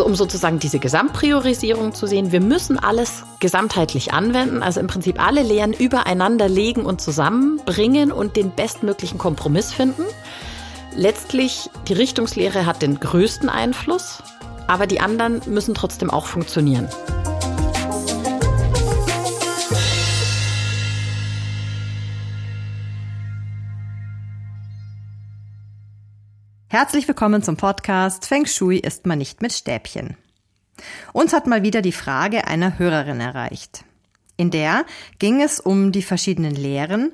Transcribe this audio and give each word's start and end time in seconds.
Also 0.00 0.08
um 0.08 0.16
sozusagen 0.16 0.58
diese 0.58 0.78
Gesamtpriorisierung 0.78 1.92
zu 1.92 2.06
sehen, 2.06 2.32
wir 2.32 2.40
müssen 2.40 2.78
alles 2.78 3.24
gesamtheitlich 3.38 4.14
anwenden, 4.14 4.62
also 4.62 4.80
im 4.80 4.86
Prinzip 4.86 5.22
alle 5.22 5.42
Lehren 5.42 5.74
übereinander 5.74 6.48
legen 6.48 6.86
und 6.86 7.02
zusammenbringen 7.02 8.10
und 8.10 8.34
den 8.34 8.50
bestmöglichen 8.50 9.18
Kompromiss 9.18 9.74
finden. 9.74 10.04
Letztlich, 10.96 11.68
die 11.86 11.92
Richtungslehre 11.92 12.64
hat 12.64 12.80
den 12.80 12.98
größten 12.98 13.50
Einfluss, 13.50 14.22
aber 14.66 14.86
die 14.86 15.00
anderen 15.00 15.42
müssen 15.44 15.74
trotzdem 15.74 16.08
auch 16.08 16.24
funktionieren. 16.24 16.88
Herzlich 26.72 27.08
willkommen 27.08 27.42
zum 27.42 27.56
Podcast 27.56 28.26
Feng 28.26 28.46
Shui 28.46 28.78
ist 28.78 29.04
man 29.04 29.18
nicht 29.18 29.42
mit 29.42 29.52
Stäbchen. 29.52 30.16
Uns 31.12 31.32
hat 31.32 31.48
mal 31.48 31.64
wieder 31.64 31.82
die 31.82 31.90
Frage 31.90 32.46
einer 32.46 32.78
Hörerin 32.78 33.18
erreicht. 33.18 33.84
In 34.36 34.52
der 34.52 34.84
ging 35.18 35.42
es 35.42 35.58
um 35.58 35.90
die 35.90 36.04
verschiedenen 36.04 36.54
Lehren 36.54 37.10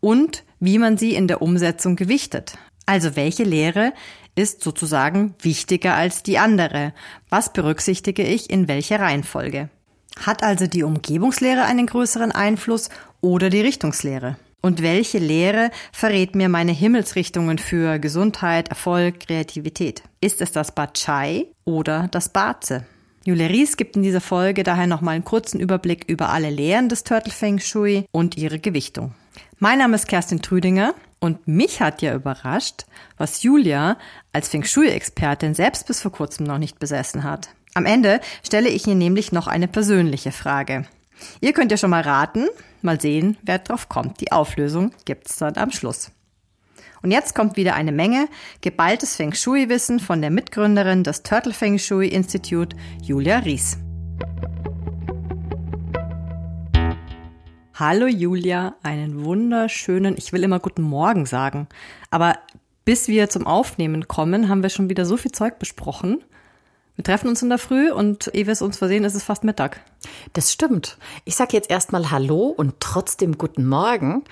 und 0.00 0.44
wie 0.60 0.78
man 0.78 0.98
sie 0.98 1.14
in 1.14 1.26
der 1.26 1.40
Umsetzung 1.40 1.96
gewichtet. 1.96 2.58
Also 2.84 3.16
welche 3.16 3.44
Lehre 3.44 3.94
ist 4.34 4.62
sozusagen 4.62 5.34
wichtiger 5.40 5.94
als 5.94 6.22
die 6.22 6.36
andere? 6.36 6.92
Was 7.30 7.54
berücksichtige 7.54 8.24
ich 8.24 8.50
in 8.50 8.68
welcher 8.68 9.00
Reihenfolge? 9.00 9.70
Hat 10.20 10.42
also 10.42 10.66
die 10.66 10.82
Umgebungslehre 10.82 11.62
einen 11.62 11.86
größeren 11.86 12.30
Einfluss 12.30 12.90
oder 13.22 13.48
die 13.48 13.62
Richtungslehre? 13.62 14.36
Und 14.60 14.82
welche 14.82 15.18
Lehre 15.18 15.70
verrät 15.92 16.34
mir 16.34 16.48
meine 16.48 16.72
Himmelsrichtungen 16.72 17.58
für 17.58 17.98
Gesundheit, 17.98 18.68
Erfolg, 18.68 19.20
Kreativität? 19.20 20.02
Ist 20.20 20.40
es 20.40 20.50
das 20.50 20.74
Bachai 20.74 21.46
oder 21.64 22.08
das 22.10 22.30
Baze? 22.30 22.84
Julia 23.24 23.46
Ries 23.46 23.76
gibt 23.76 23.94
in 23.94 24.02
dieser 24.02 24.20
Folge 24.20 24.62
daher 24.62 24.86
nochmal 24.86 25.14
einen 25.14 25.24
kurzen 25.24 25.60
Überblick 25.60 26.04
über 26.08 26.30
alle 26.30 26.50
Lehren 26.50 26.88
des 26.88 27.04
Turtle 27.04 27.32
Feng 27.32 27.58
Shui 27.58 28.04
und 28.10 28.36
ihre 28.36 28.58
Gewichtung. 28.58 29.14
Mein 29.58 29.78
Name 29.78 29.96
ist 29.96 30.08
Kerstin 30.08 30.42
Trüdinger 30.42 30.94
und 31.20 31.46
mich 31.46 31.80
hat 31.80 32.02
ja 32.02 32.14
überrascht, 32.14 32.86
was 33.16 33.42
Julia 33.42 33.96
als 34.32 34.48
Feng 34.48 34.64
Shui-Expertin 34.64 35.54
selbst 35.54 35.86
bis 35.86 36.00
vor 36.00 36.12
kurzem 36.12 36.46
noch 36.46 36.58
nicht 36.58 36.78
besessen 36.78 37.22
hat. 37.22 37.50
Am 37.74 37.86
Ende 37.86 38.20
stelle 38.42 38.68
ich 38.68 38.86
ihr 38.86 38.94
nämlich 38.94 39.30
noch 39.30 39.46
eine 39.46 39.68
persönliche 39.68 40.32
Frage. 40.32 40.86
Ihr 41.40 41.52
könnt 41.52 41.70
ja 41.70 41.76
schon 41.76 41.90
mal 41.90 42.02
raten, 42.02 42.48
mal 42.82 43.00
sehen, 43.00 43.36
wer 43.42 43.58
drauf 43.58 43.88
kommt. 43.88 44.20
Die 44.20 44.32
Auflösung 44.32 44.92
gibt's 45.04 45.36
dann 45.36 45.56
am 45.56 45.70
Schluss. 45.70 46.12
Und 47.02 47.10
jetzt 47.10 47.34
kommt 47.34 47.56
wieder 47.56 47.74
eine 47.74 47.92
Menge 47.92 48.28
geballtes 48.60 49.16
Feng 49.16 49.32
Shui-Wissen 49.32 50.00
von 50.00 50.20
der 50.20 50.30
Mitgründerin 50.30 51.04
des 51.04 51.22
Turtle 51.22 51.52
Feng 51.52 51.78
Shui 51.78 52.08
Institute, 52.08 52.76
Julia 53.02 53.38
Ries. 53.38 53.78
Hallo 57.74 58.08
Julia, 58.08 58.74
einen 58.82 59.24
wunderschönen, 59.24 60.16
ich 60.18 60.32
will 60.32 60.42
immer 60.42 60.58
guten 60.58 60.82
Morgen 60.82 61.26
sagen, 61.26 61.68
aber 62.10 62.36
bis 62.84 63.06
wir 63.06 63.28
zum 63.28 63.46
Aufnehmen 63.46 64.08
kommen, 64.08 64.48
haben 64.48 64.62
wir 64.62 64.70
schon 64.70 64.88
wieder 64.88 65.04
so 65.04 65.16
viel 65.16 65.30
Zeug 65.30 65.60
besprochen. 65.60 66.24
Wir 66.98 67.04
treffen 67.04 67.28
uns 67.28 67.42
in 67.42 67.48
der 67.48 67.58
Früh 67.58 67.92
und 67.92 68.28
ehe 68.34 68.46
wir 68.46 68.52
es 68.52 68.60
uns 68.60 68.76
versehen, 68.76 69.04
ist 69.04 69.14
es 69.14 69.22
fast 69.22 69.44
Mittag. 69.44 69.82
Das 70.32 70.52
stimmt. 70.52 70.98
Ich 71.24 71.36
sage 71.36 71.52
jetzt 71.52 71.70
erstmal 71.70 72.10
Hallo 72.10 72.46
und 72.48 72.74
trotzdem 72.80 73.38
guten 73.38 73.64
Morgen, 73.64 74.24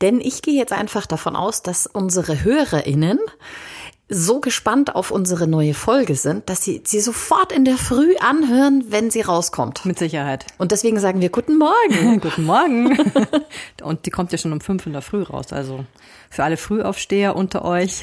denn 0.00 0.22
ich 0.22 0.40
gehe 0.40 0.54
jetzt 0.54 0.72
einfach 0.72 1.04
davon 1.04 1.36
aus, 1.36 1.62
dass 1.62 1.86
unsere 1.86 2.42
HörerInnen 2.42 3.18
so 4.08 4.40
gespannt 4.40 4.94
auf 4.94 5.10
unsere 5.10 5.46
neue 5.46 5.74
Folge 5.74 6.14
sind, 6.14 6.48
dass 6.48 6.64
sie 6.64 6.80
sie 6.86 7.00
sofort 7.00 7.52
in 7.52 7.66
der 7.66 7.76
Früh 7.76 8.16
anhören, 8.16 8.84
wenn 8.88 9.10
sie 9.10 9.20
rauskommt. 9.20 9.84
Mit 9.84 9.98
Sicherheit. 9.98 10.46
Und 10.56 10.72
deswegen 10.72 10.98
sagen 11.00 11.20
wir 11.20 11.28
Guten 11.28 11.58
Morgen. 11.58 12.20
guten 12.22 12.44
Morgen. 12.44 12.96
und 13.82 14.06
die 14.06 14.10
kommt 14.10 14.32
ja 14.32 14.38
schon 14.38 14.52
um 14.54 14.62
fünf 14.62 14.86
in 14.86 14.94
der 14.94 15.02
Früh 15.02 15.24
raus. 15.24 15.52
Also 15.52 15.84
für 16.30 16.42
alle 16.42 16.56
Frühaufsteher 16.56 17.36
unter 17.36 17.66
euch. 17.66 18.02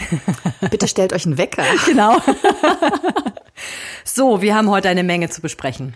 Bitte 0.70 0.88
stellt 0.88 1.12
euch 1.12 1.26
einen 1.26 1.40
Wecker. 1.40 1.64
Genau. 1.88 2.18
So, 4.04 4.42
wir 4.42 4.56
haben 4.56 4.70
heute 4.70 4.90
eine 4.90 5.04
Menge 5.04 5.30
zu 5.30 5.42
besprechen. 5.42 5.94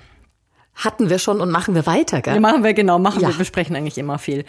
Hatten 0.76 1.09
wir 1.09 1.20
schon 1.20 1.40
und 1.40 1.52
machen 1.52 1.74
wir 1.74 1.86
weiter, 1.86 2.22
gell? 2.22 2.36
Ja, 2.36 2.40
machen 2.42 2.64
wir 2.64 2.74
genau, 2.74 3.00
machen 3.00 3.22
ja. 3.22 3.30
wir, 3.30 3.38
besprechen 3.38 3.76
eigentlich 3.76 3.98
immer 3.98 4.20
viel. 4.20 4.44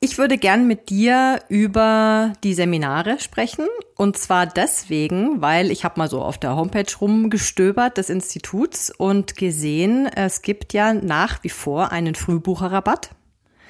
Ich 0.00 0.16
würde 0.16 0.38
gern 0.38 0.68
mit 0.68 0.90
dir 0.90 1.42
über 1.48 2.32
die 2.44 2.54
Seminare 2.54 3.18
sprechen. 3.18 3.66
Und 3.96 4.16
zwar 4.16 4.46
deswegen, 4.46 5.42
weil 5.42 5.72
ich 5.72 5.84
habe 5.84 5.98
mal 5.98 6.08
so 6.08 6.22
auf 6.22 6.38
der 6.38 6.54
Homepage 6.54 6.86
rumgestöbert 7.00 7.98
des 7.98 8.08
Instituts 8.08 8.92
und 8.96 9.34
gesehen, 9.34 10.06
es 10.06 10.42
gibt 10.42 10.72
ja 10.72 10.94
nach 10.94 11.42
wie 11.42 11.48
vor 11.48 11.90
einen 11.90 12.14
Frühbucherrabatt. 12.14 13.10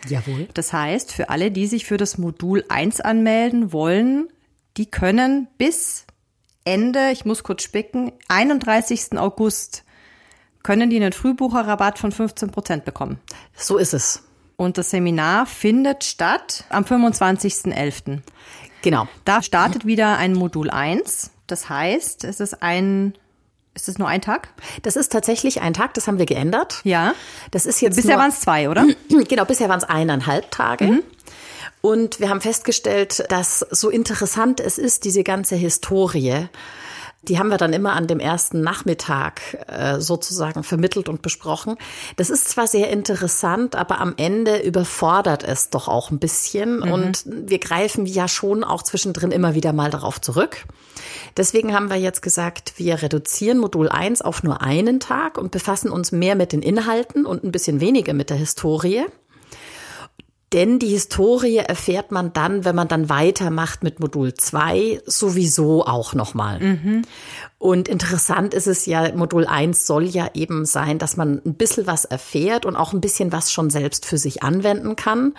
Jawohl. 0.06 0.48
Das 0.52 0.74
heißt, 0.74 1.12
für 1.12 1.30
alle, 1.30 1.50
die 1.50 1.66
sich 1.66 1.86
für 1.86 1.96
das 1.96 2.18
Modul 2.18 2.62
1 2.68 3.00
anmelden 3.00 3.72
wollen, 3.72 4.28
die 4.76 4.86
können 4.86 5.48
bis 5.56 6.06
Ende, 6.68 7.10
ich 7.12 7.24
muss 7.24 7.42
kurz 7.42 7.62
spicken, 7.62 8.12
31. 8.28 9.18
August 9.18 9.84
können 10.62 10.90
die 10.90 10.96
einen 10.96 11.12
Frühbucherrabatt 11.12 11.98
von 11.98 12.12
15 12.12 12.50
Prozent 12.50 12.84
bekommen. 12.84 13.18
So 13.56 13.78
ist 13.78 13.94
es. 13.94 14.24
Und 14.56 14.76
das 14.76 14.90
Seminar 14.90 15.46
findet 15.46 16.04
statt 16.04 16.64
am 16.68 16.84
25.11. 16.84 18.20
Genau. 18.82 19.08
Da 19.24 19.42
startet 19.42 19.86
wieder 19.86 20.18
ein 20.18 20.34
Modul 20.34 20.68
1. 20.68 21.30
Das 21.46 21.70
heißt, 21.70 22.24
es 22.24 22.40
ist 22.40 22.62
ein 22.62 23.14
ist 23.74 23.88
es 23.88 23.96
nur 23.96 24.08
ein 24.08 24.20
Tag? 24.20 24.48
Das 24.82 24.96
ist 24.96 25.12
tatsächlich 25.12 25.60
ein 25.60 25.72
Tag, 25.72 25.94
das 25.94 26.08
haben 26.08 26.18
wir 26.18 26.26
geändert. 26.26 26.80
Ja. 26.82 27.14
Das 27.52 27.64
ist 27.64 27.80
jetzt 27.80 27.94
bisher 27.94 28.18
waren 28.18 28.30
es 28.30 28.40
zwei, 28.40 28.68
oder? 28.68 28.84
Genau, 29.28 29.44
bisher 29.44 29.68
waren 29.68 29.78
es 29.78 29.84
eineinhalb 29.84 30.50
Tage. 30.50 30.86
Mhm. 30.86 31.02
Und 31.80 32.20
wir 32.20 32.28
haben 32.28 32.40
festgestellt, 32.40 33.24
dass 33.28 33.60
so 33.70 33.88
interessant 33.90 34.60
es 34.60 34.78
ist, 34.78 35.04
diese 35.04 35.22
ganze 35.22 35.56
Historie. 35.56 36.48
Die 37.22 37.38
haben 37.38 37.48
wir 37.48 37.58
dann 37.58 37.72
immer 37.72 37.94
an 37.94 38.06
dem 38.06 38.20
ersten 38.20 38.60
Nachmittag 38.60 39.40
äh, 39.66 40.00
sozusagen 40.00 40.62
vermittelt 40.62 41.08
und 41.08 41.20
besprochen. 41.20 41.76
Das 42.16 42.30
ist 42.30 42.48
zwar 42.48 42.68
sehr 42.68 42.90
interessant, 42.90 43.74
aber 43.74 44.00
am 44.00 44.14
Ende 44.16 44.58
überfordert 44.58 45.42
es 45.42 45.68
doch 45.68 45.88
auch 45.88 46.10
ein 46.10 46.20
bisschen. 46.20 46.76
Mhm. 46.76 46.92
Und 46.92 47.24
wir 47.26 47.58
greifen 47.58 48.06
ja 48.06 48.28
schon 48.28 48.62
auch 48.62 48.82
zwischendrin 48.82 49.32
immer 49.32 49.54
wieder 49.54 49.72
mal 49.72 49.90
darauf 49.90 50.20
zurück. 50.20 50.64
Deswegen 51.36 51.74
haben 51.74 51.90
wir 51.90 51.96
jetzt 51.96 52.22
gesagt, 52.22 52.74
wir 52.76 53.02
reduzieren 53.02 53.58
Modul 53.58 53.88
1 53.88 54.22
auf 54.22 54.42
nur 54.42 54.62
einen 54.62 55.00
Tag 55.00 55.38
und 55.38 55.50
befassen 55.50 55.90
uns 55.90 56.12
mehr 56.12 56.36
mit 56.36 56.52
den 56.52 56.62
Inhalten 56.62 57.26
und 57.26 57.44
ein 57.44 57.52
bisschen 57.52 57.80
weniger 57.80 58.14
mit 58.14 58.30
der 58.30 58.36
Historie. 58.36 59.04
Denn 60.52 60.78
die 60.78 60.88
Historie 60.88 61.58
erfährt 61.58 62.10
man 62.10 62.32
dann, 62.32 62.64
wenn 62.64 62.74
man 62.74 62.88
dann 62.88 63.10
weitermacht 63.10 63.82
mit 63.82 64.00
Modul 64.00 64.32
2, 64.32 65.02
sowieso 65.04 65.84
auch 65.84 66.14
nochmal. 66.14 66.58
Mhm. 66.58 67.02
Und 67.58 67.88
interessant 67.88 68.54
ist 68.54 68.66
es 68.66 68.86
ja, 68.86 69.14
Modul 69.14 69.44
1 69.44 69.86
soll 69.86 70.04
ja 70.04 70.30
eben 70.32 70.64
sein, 70.64 70.98
dass 70.98 71.16
man 71.16 71.42
ein 71.44 71.54
bisschen 71.54 71.86
was 71.86 72.06
erfährt 72.06 72.64
und 72.64 72.76
auch 72.76 72.92
ein 72.94 73.00
bisschen 73.00 73.30
was 73.30 73.52
schon 73.52 73.68
selbst 73.68 74.06
für 74.06 74.16
sich 74.16 74.42
anwenden 74.42 74.96
kann. 74.96 75.34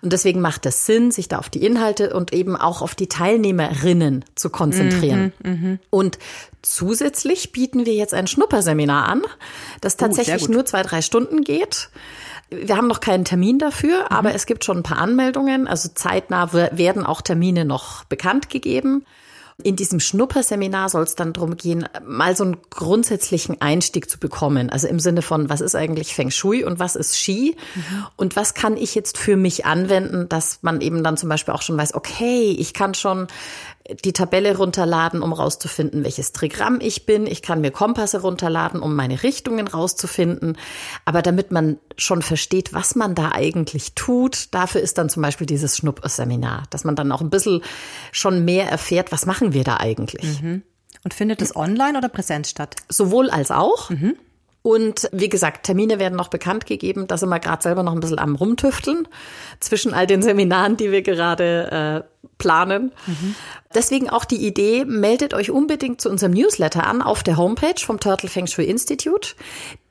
Und 0.00 0.12
deswegen 0.12 0.40
macht 0.40 0.64
es 0.64 0.86
Sinn, 0.86 1.10
sich 1.10 1.28
da 1.28 1.38
auf 1.38 1.50
die 1.50 1.64
Inhalte 1.64 2.14
und 2.14 2.32
eben 2.32 2.56
auch 2.56 2.80
auf 2.80 2.94
die 2.94 3.08
Teilnehmerinnen 3.08 4.24
zu 4.34 4.48
konzentrieren. 4.48 5.32
Mhm, 5.42 5.50
mh. 5.50 5.78
Und 5.90 6.18
zusätzlich 6.62 7.52
bieten 7.52 7.84
wir 7.84 7.94
jetzt 7.94 8.14
ein 8.14 8.28
Schnupperseminar 8.28 9.08
an, 9.08 9.22
das 9.80 9.94
oh, 9.94 9.98
tatsächlich 9.98 10.48
oh, 10.48 10.52
nur 10.52 10.64
zwei, 10.64 10.82
drei 10.82 11.02
Stunden 11.02 11.42
geht. 11.42 11.90
Wir 12.62 12.76
haben 12.76 12.88
noch 12.88 13.00
keinen 13.00 13.24
Termin 13.24 13.58
dafür, 13.58 14.00
mhm. 14.00 14.06
aber 14.08 14.34
es 14.34 14.46
gibt 14.46 14.64
schon 14.64 14.78
ein 14.78 14.82
paar 14.82 14.98
Anmeldungen. 14.98 15.66
Also 15.66 15.88
zeitnah 15.94 16.52
werden 16.52 17.04
auch 17.04 17.22
Termine 17.22 17.64
noch 17.64 18.04
bekannt 18.04 18.50
gegeben. 18.50 19.04
In 19.62 19.76
diesem 19.76 20.00
Schnupperseminar 20.00 20.88
soll 20.88 21.04
es 21.04 21.14
dann 21.14 21.32
darum 21.32 21.56
gehen, 21.56 21.88
mal 22.04 22.36
so 22.36 22.42
einen 22.42 22.56
grundsätzlichen 22.70 23.60
Einstieg 23.60 24.10
zu 24.10 24.18
bekommen. 24.18 24.68
Also 24.68 24.88
im 24.88 24.98
Sinne 24.98 25.22
von, 25.22 25.48
was 25.48 25.60
ist 25.60 25.76
eigentlich 25.76 26.12
Feng 26.12 26.32
Shui 26.32 26.64
und 26.64 26.80
was 26.80 26.96
ist 26.96 27.16
Ski? 27.16 27.56
Mhm. 27.76 28.06
Und 28.16 28.34
was 28.34 28.54
kann 28.54 28.76
ich 28.76 28.96
jetzt 28.96 29.16
für 29.16 29.36
mich 29.36 29.64
anwenden, 29.64 30.28
dass 30.28 30.58
man 30.62 30.80
eben 30.80 31.04
dann 31.04 31.16
zum 31.16 31.28
Beispiel 31.28 31.54
auch 31.54 31.62
schon 31.62 31.78
weiß, 31.78 31.94
okay, 31.94 32.50
ich 32.58 32.74
kann 32.74 32.94
schon 32.94 33.28
die 34.04 34.12
Tabelle 34.14 34.56
runterladen, 34.56 35.22
um 35.22 35.32
rauszufinden, 35.32 36.04
welches 36.04 36.32
Trigramm 36.32 36.78
ich 36.80 37.04
bin. 37.04 37.26
Ich 37.26 37.42
kann 37.42 37.60
mir 37.60 37.70
Kompasse 37.70 38.22
runterladen, 38.22 38.80
um 38.80 38.94
meine 38.94 39.22
Richtungen 39.22 39.68
rauszufinden. 39.68 40.56
Aber 41.04 41.20
damit 41.20 41.50
man 41.50 41.78
schon 41.96 42.22
versteht, 42.22 42.72
was 42.72 42.94
man 42.94 43.14
da 43.14 43.32
eigentlich 43.32 43.94
tut, 43.94 44.54
dafür 44.54 44.80
ist 44.80 44.96
dann 44.96 45.10
zum 45.10 45.22
Beispiel 45.22 45.46
dieses 45.46 45.76
Schnupp-Seminar, 45.76 46.64
dass 46.70 46.84
man 46.84 46.96
dann 46.96 47.12
auch 47.12 47.20
ein 47.20 47.30
bisschen 47.30 47.62
schon 48.10 48.44
mehr 48.44 48.70
erfährt, 48.70 49.12
was 49.12 49.26
machen 49.26 49.52
wir 49.52 49.64
da 49.64 49.76
eigentlich. 49.76 50.40
Mhm. 50.40 50.62
Und 51.04 51.12
findet 51.12 51.42
es 51.42 51.54
online 51.54 51.98
oder 51.98 52.08
Präsenz 52.08 52.48
statt? 52.48 52.76
Sowohl 52.88 53.28
als 53.28 53.50
auch. 53.50 53.90
Mhm. 53.90 54.16
Und 54.66 55.10
wie 55.12 55.28
gesagt, 55.28 55.66
Termine 55.66 55.98
werden 55.98 56.16
noch 56.16 56.28
bekannt 56.28 56.64
gegeben. 56.64 57.06
Da 57.06 57.18
sind 57.18 57.28
wir 57.28 57.38
gerade 57.38 57.62
selber 57.62 57.82
noch 57.82 57.92
ein 57.92 58.00
bisschen 58.00 58.18
am 58.18 58.34
Rumtüfteln 58.34 59.06
zwischen 59.60 59.92
all 59.92 60.06
den 60.06 60.22
Seminaren, 60.22 60.78
die 60.78 60.90
wir 60.90 61.02
gerade 61.02 62.02
äh, 62.02 62.28
planen. 62.38 62.90
Mhm. 63.06 63.34
Deswegen 63.74 64.08
auch 64.08 64.24
die 64.24 64.46
Idee, 64.46 64.86
meldet 64.86 65.34
euch 65.34 65.50
unbedingt 65.50 66.00
zu 66.00 66.08
unserem 66.08 66.32
Newsletter 66.32 66.86
an 66.86 67.02
auf 67.02 67.22
der 67.22 67.36
Homepage 67.36 67.78
vom 67.78 68.00
Turtle 68.00 68.30
Feng 68.30 68.46
Shui 68.46 68.64
Institute. 68.64 69.34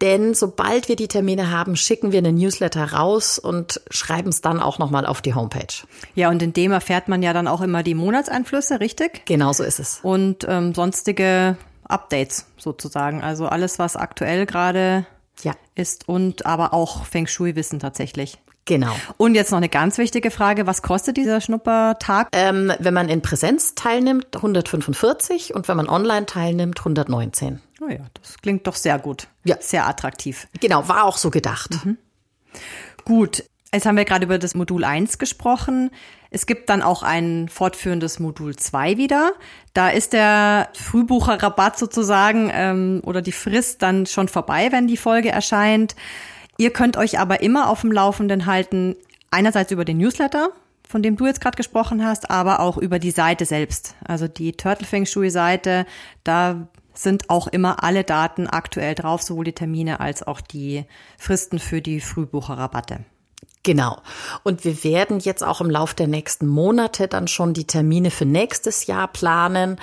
Denn 0.02 0.34
sobald 0.34 0.90
wir 0.90 0.96
die 0.96 1.08
Termine 1.08 1.52
haben, 1.52 1.76
schicken 1.76 2.12
wir 2.12 2.18
einen 2.18 2.36
Newsletter 2.36 2.94
raus 2.94 3.38
und 3.38 3.80
schreiben 3.92 4.30
es 4.30 4.42
dann 4.42 4.60
auch 4.60 4.80
nochmal 4.80 5.06
auf 5.06 5.22
die 5.22 5.36
Homepage. 5.36 5.86
Ja, 6.16 6.32
und 6.32 6.42
in 6.42 6.52
dem 6.52 6.72
erfährt 6.72 7.10
man 7.10 7.22
ja 7.22 7.32
dann 7.34 7.48
auch 7.48 7.62
immer 7.62 7.84
die 7.84 7.94
Monatseinflüsse, 7.94 8.80
richtig? 8.80 9.24
Genau 9.26 9.54
so 9.54 9.64
ist 9.64 9.80
es. 9.80 10.00
Und 10.02 10.48
ähm, 10.50 10.74
sonstige 10.74 11.58
Updates 11.86 12.48
sozusagen. 12.58 13.22
Also 13.22 13.48
alles, 13.48 13.80
was 13.80 13.96
aktuell 13.96 14.46
gerade 14.46 15.06
ja. 15.42 15.54
ist 15.76 16.08
und 16.08 16.46
aber 16.46 16.74
auch 16.74 17.06
Feng 17.06 17.28
Shui-Wissen 17.28 17.80
tatsächlich. 17.80 18.40
Genau. 18.66 18.96
Und 19.18 19.36
jetzt 19.36 19.52
noch 19.52 19.58
eine 19.58 19.68
ganz 19.68 19.98
wichtige 19.98 20.32
Frage. 20.32 20.66
Was 20.68 20.82
kostet 20.82 21.18
dieser 21.18 21.42
Schnuppertag? 21.42 22.30
Ähm, 22.32 22.72
wenn 22.80 22.94
man 22.94 23.10
in 23.10 23.22
Präsenz 23.22 23.76
teilnimmt, 23.76 24.36
145 24.36 25.54
und 25.54 25.68
wenn 25.68 25.76
man 25.76 25.90
online 25.90 26.26
teilnimmt, 26.26 26.80
119. 26.80 27.62
Oh 27.82 27.90
ja, 27.90 28.00
das 28.22 28.38
klingt 28.42 28.66
doch 28.66 28.76
sehr 28.76 29.00
gut. 29.00 29.28
Ja. 29.44 29.58
Sehr 29.60 29.88
attraktiv. 29.88 30.48
Genau, 30.62 30.88
war 30.88 31.04
auch 31.04 31.18
so 31.18 31.30
gedacht. 31.30 31.72
Mhm. 31.84 31.98
Gut. 33.04 33.44
Jetzt 33.74 33.86
haben 33.86 33.98
wir 33.98 34.06
gerade 34.06 34.26
über 34.26 34.38
das 34.38 34.54
Modul 34.56 34.84
1 34.84 35.18
gesprochen. 35.18 35.90
Es 36.34 36.48
gibt 36.48 36.72
dann 36.72 36.82
auch 36.82 37.04
ein 37.04 37.48
fortführendes 37.48 38.20
Modul 38.20 38.56
2 38.56 38.98
wieder. 38.98 39.34
Da 39.76 39.90
ist 39.90 40.14
der 40.14 40.70
Frühbucherrabatt 40.74 41.78
sozusagen 41.78 42.50
ähm, 42.52 43.02
oder 43.06 43.22
die 43.22 43.32
Frist 43.32 43.84
dann 43.84 44.08
schon 44.08 44.28
vorbei, 44.28 44.72
wenn 44.72 44.88
die 44.88 44.98
Folge 44.98 45.30
erscheint. 45.30 45.96
Ihr 46.58 46.74
könnt 46.74 46.98
euch 46.98 47.20
aber 47.20 47.42
immer 47.44 47.70
auf 47.70 47.82
dem 47.82 47.92
Laufenden 47.92 48.48
halten, 48.48 48.96
einerseits 49.30 49.72
über 49.72 49.86
den 49.86 50.00
Newsletter, 50.00 50.50
von 50.90 51.04
dem 51.04 51.18
du 51.18 51.28
jetzt 51.28 51.40
gerade 51.40 51.56
gesprochen 51.56 52.04
hast, 52.04 52.32
aber 52.32 52.62
auch 52.62 52.78
über 52.78 52.98
die 52.98 53.12
Seite 53.12 53.46
selbst. 53.46 53.94
Also 54.04 54.28
die 54.28 54.54
Turtle 54.54 54.88
Feng 54.88 55.06
Shui 55.06 55.30
Seite, 55.30 55.86
da 56.24 56.68
sind 56.96 57.30
auch 57.30 57.46
immer 57.46 57.84
alle 57.84 58.04
Daten 58.04 58.48
aktuell 58.48 58.96
drauf, 58.96 59.22
sowohl 59.22 59.46
die 59.46 59.54
Termine 59.54 60.00
als 60.00 60.24
auch 60.24 60.42
die 60.42 60.86
Fristen 61.20 61.60
für 61.60 61.84
die 61.84 62.02
Frühbucherrabatte. 62.02 63.06
Genau. 63.64 64.02
Und 64.44 64.66
wir 64.66 64.84
werden 64.84 65.20
jetzt 65.20 65.44
auch 65.44 65.62
im 65.62 65.70
Lauf 65.70 65.94
der 65.94 66.08
nächsten 66.08 66.48
Monate 66.48 67.08
dann 67.08 67.30
schon 67.30 67.54
die 67.54 67.66
Termine 67.66 68.12
für 68.12 68.26
nächstes 68.26 68.88
Jahr 68.88 69.08
planen. 69.08 69.80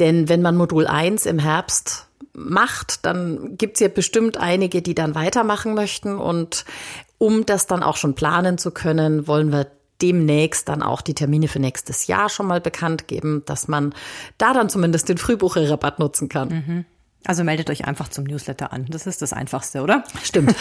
Denn 0.00 0.28
wenn 0.28 0.42
man 0.42 0.56
Modul 0.56 0.88
1 0.88 1.26
im 1.26 1.38
Herbst 1.38 2.08
macht, 2.32 3.06
dann 3.06 3.56
gibt's 3.56 3.80
ja 3.80 3.88
bestimmt 3.88 4.36
einige, 4.36 4.82
die 4.82 4.94
dann 4.94 5.14
weitermachen 5.14 5.74
möchten. 5.74 6.18
Und 6.18 6.64
um 7.18 7.46
das 7.46 7.66
dann 7.66 7.84
auch 7.84 7.96
schon 7.96 8.14
planen 8.14 8.58
zu 8.58 8.72
können, 8.72 9.28
wollen 9.28 9.52
wir 9.52 9.68
demnächst 10.02 10.68
dann 10.68 10.82
auch 10.82 11.00
die 11.00 11.14
Termine 11.14 11.46
für 11.46 11.60
nächstes 11.60 12.06
Jahr 12.06 12.30
schon 12.30 12.46
mal 12.46 12.60
bekannt 12.60 13.06
geben, 13.06 13.42
dass 13.46 13.68
man 13.68 13.94
da 14.38 14.54
dann 14.54 14.68
zumindest 14.68 15.08
den 15.08 15.18
Frühbucherrabatt 15.18 15.98
nutzen 15.98 16.28
kann. 16.28 16.48
Mhm. 16.48 16.84
Also 17.24 17.44
meldet 17.44 17.68
euch 17.68 17.84
einfach 17.84 18.08
zum 18.08 18.24
Newsletter 18.24 18.72
an. 18.72 18.86
Das 18.88 19.06
ist 19.06 19.20
das 19.20 19.32
Einfachste, 19.34 19.82
oder? 19.82 20.04
Stimmt. 20.22 20.56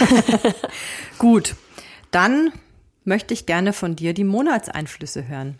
Gut. 1.18 1.56
Dann 2.11 2.51
möchte 3.03 3.33
ich 3.33 3.45
gerne 3.45 3.73
von 3.73 3.95
dir 3.95 4.13
die 4.13 4.23
Monatseinflüsse 4.23 5.27
hören. 5.27 5.57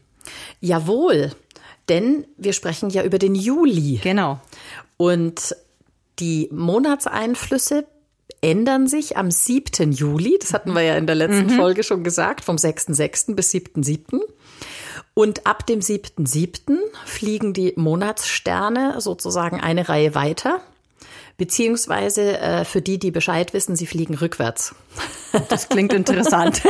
Jawohl, 0.62 1.32
denn 1.90 2.26
wir 2.38 2.54
sprechen 2.54 2.90
ja 2.90 3.04
über 3.04 3.18
den 3.18 3.36
Juli. 3.36 4.00
Genau. 4.02 4.40
Und 4.98 5.56
die 6.20 6.50
Monatseinflüsse 6.52 7.86
ändern 8.42 8.88
sich 8.88 9.18
am 9.18 9.32
7. 9.32 9.92
Juli. 9.92 10.38
Das 10.40 10.54
hatten 10.54 10.74
wir 10.74 10.82
ja 10.82 10.96
in 10.96 11.08
der 11.08 11.16
letzten 11.16 11.48
mhm. 11.54 11.58
Folge 11.58 11.84
schon 11.84 12.04
gesagt, 12.04 12.44
vom 12.44 12.56
6.6. 12.56 13.36
bis 13.36 13.52
7.7. 13.52 14.22
Und 15.14 15.46
ab 15.48 15.66
dem 15.66 15.80
7.7. 15.80 16.78
fliegen 17.06 17.54
die 17.54 17.74
Monatssterne 17.76 19.02
sozusagen 19.02 19.60
eine 19.60 19.90
Reihe 19.90 20.16
weiter. 20.16 20.62
Beziehungsweise 21.40 22.38
äh, 22.38 22.66
für 22.66 22.82
die, 22.82 23.00
die 23.00 23.12
Bescheid 23.12 23.54
wissen, 23.54 23.76
sie 23.76 23.88
fliegen 23.88 24.14
rückwärts. 24.14 24.76
Das 25.48 25.70
klingt 25.70 25.94
interessant. 25.94 26.64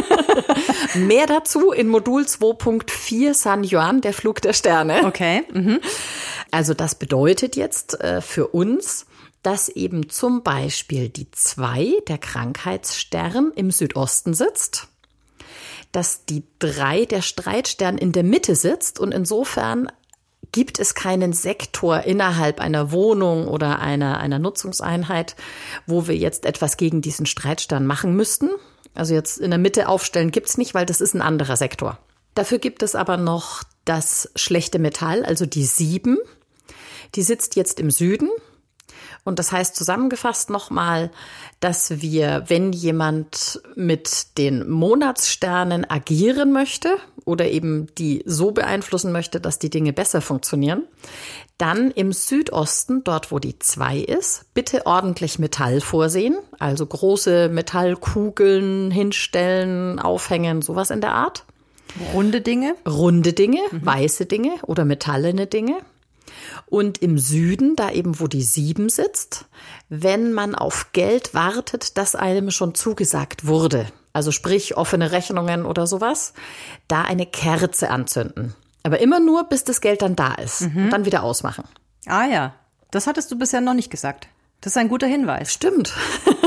Mehr 0.94 1.28
dazu 1.28 1.72
in 1.72 1.88
Modul 1.88 2.24
2.4 2.24 3.34
San 3.34 3.64
Yuan, 3.64 4.02
der 4.02 4.12
Flug 4.12 4.42
der 4.42 4.52
Sterne. 4.52 5.06
Okay. 5.06 5.44
Mhm. 5.54 5.80
Also 6.52 6.74
das 6.74 6.96
bedeutet 6.96 7.56
jetzt 7.56 8.02
äh, 8.02 8.20
für 8.20 8.48
uns, 8.48 9.06
dass 9.44 9.70
eben 9.70 10.10
zum 10.10 10.44
Beispiel 10.44 11.08
die 11.08 11.32
2, 11.32 12.00
der 12.10 12.18
Krankheitsstern, 12.18 13.54
im 13.56 13.72
Südosten 13.72 14.34
sitzt 14.34 14.90
dass 15.92 16.26
die 16.26 16.44
3, 16.60 17.06
der 17.06 17.22
Streitstern 17.22 17.98
in 17.98 18.12
der 18.12 18.24
Mitte 18.24 18.56
sitzt 18.56 19.00
und 19.00 19.12
insofern 19.12 19.92
gibt 20.52 20.80
es 20.80 20.96
keinen 20.96 21.34
Sektor 21.34 22.02
innerhalb 22.02 22.60
einer 22.60 22.92
Wohnung 22.92 23.48
oder 23.48 23.80
einer, 23.80 24.20
einer 24.20 24.40
Nutzungseinheit, 24.40 25.36
wo 25.86 26.08
wir 26.08 26.16
jetzt 26.16 26.46
etwas 26.46 26.78
gegen 26.78 27.02
diesen 27.02 27.26
Streitstand 27.26 27.86
machen 27.86 28.16
müssten. 28.16 28.50
Also 28.96 29.14
jetzt 29.14 29.38
in 29.38 29.52
der 29.52 29.60
Mitte 29.60 29.88
aufstellen 29.88 30.32
gibt's 30.32 30.58
nicht, 30.58 30.74
weil 30.74 30.86
das 30.86 31.02
ist 31.02 31.14
ein 31.14 31.22
anderer 31.22 31.58
Sektor. 31.58 32.00
Dafür 32.36 32.60
gibt 32.60 32.84
es 32.84 32.96
aber 32.96 33.18
noch 33.18 33.64
das 33.86 34.32
schlechte 34.36 34.80
Metall, 34.80 35.26
also 35.26 35.46
die 35.46 35.66
sieben. 35.66 36.18
Die 37.16 37.24
sitzt 37.24 37.56
jetzt 37.56 37.80
im 37.80 37.92
Süden 37.92 38.30
und 39.30 39.40
das 39.40 39.52
heißt 39.52 39.76
zusammengefasst 39.76 40.50
nochmal, 40.50 41.12
dass 41.60 42.02
wir, 42.02 42.44
wenn 42.48 42.74
jemand 42.74 43.62
mit 43.76 44.38
den 44.38 44.68
Monatssternen 44.68 45.90
agieren 45.90 46.52
möchte 46.52 46.98
oder 47.26 47.48
eben 47.48 47.88
die 47.98 48.24
so 48.26 48.52
beeinflussen 48.52 49.12
möchte, 49.12 49.40
dass 49.40 49.60
die 49.60 49.70
Dinge 49.70 49.94
besser 49.94 50.20
funktionieren, 50.22 50.84
dann 51.60 51.92
im 51.92 52.12
Südosten, 52.12 53.04
dort 53.04 53.32
wo 53.32 53.38
die 53.38 53.60
2 53.60 54.00
ist, 54.00 54.46
bitte 54.56 54.88
ordentlich 54.88 55.38
Metall 55.38 55.80
vorsehen, 55.80 56.38
also 56.58 56.86
große 56.86 57.50
Metallkugeln 57.50 58.90
hinstellen, 58.90 60.00
aufhängen, 60.00 60.64
sowas 60.64 60.90
in 60.90 61.02
der 61.02 61.14
Art. 61.14 61.46
Runde 62.14 62.42
Dinge? 62.42 62.76
Runde 62.88 63.34
Dinge, 63.34 63.60
mhm. 63.72 63.86
weiße 63.86 64.26
Dinge 64.26 64.54
oder 64.64 64.86
metallene 64.86 65.46
Dinge. 65.48 65.78
Und 66.66 67.00
im 67.00 67.18
Süden, 67.18 67.76
da 67.76 67.92
eben 67.92 68.20
wo 68.20 68.28
die 68.28 68.42
sieben 68.42 68.90
sitzt, 68.90 69.46
wenn 69.90 70.34
man 70.34 70.56
auf 70.56 70.92
Geld 70.92 71.34
wartet, 71.34 71.98
das 71.98 72.16
einem 72.16 72.52
schon 72.52 72.76
zugesagt 72.76 73.48
wurde, 73.48 73.88
also 74.14 74.32
sprich 74.32 74.78
offene 74.78 75.12
Rechnungen 75.12 75.66
oder 75.66 75.88
sowas, 75.88 76.34
da 76.88 77.04
eine 77.04 77.26
Kerze 77.26 77.90
anzünden. 77.90 78.56
Aber 78.84 79.00
immer 79.00 79.20
nur, 79.20 79.44
bis 79.46 79.64
das 79.64 79.82
Geld 79.82 80.02
dann 80.02 80.16
da 80.16 80.36
ist 80.36 80.62
mhm. 80.62 80.86
und 80.86 80.90
dann 80.92 81.06
wieder 81.06 81.24
ausmachen. 81.24 81.66
Ah 82.06 82.26
ja, 82.26 82.56
das 82.92 83.08
hattest 83.08 83.32
du 83.32 83.38
bisher 83.38 83.62
noch 83.62 83.74
nicht 83.74 83.92
gesagt. 83.92 84.28
Das 84.62 84.74
ist 84.74 84.78
ein 84.78 84.90
guter 84.90 85.08
Hinweis. 85.08 85.54
Stimmt. 85.54 85.94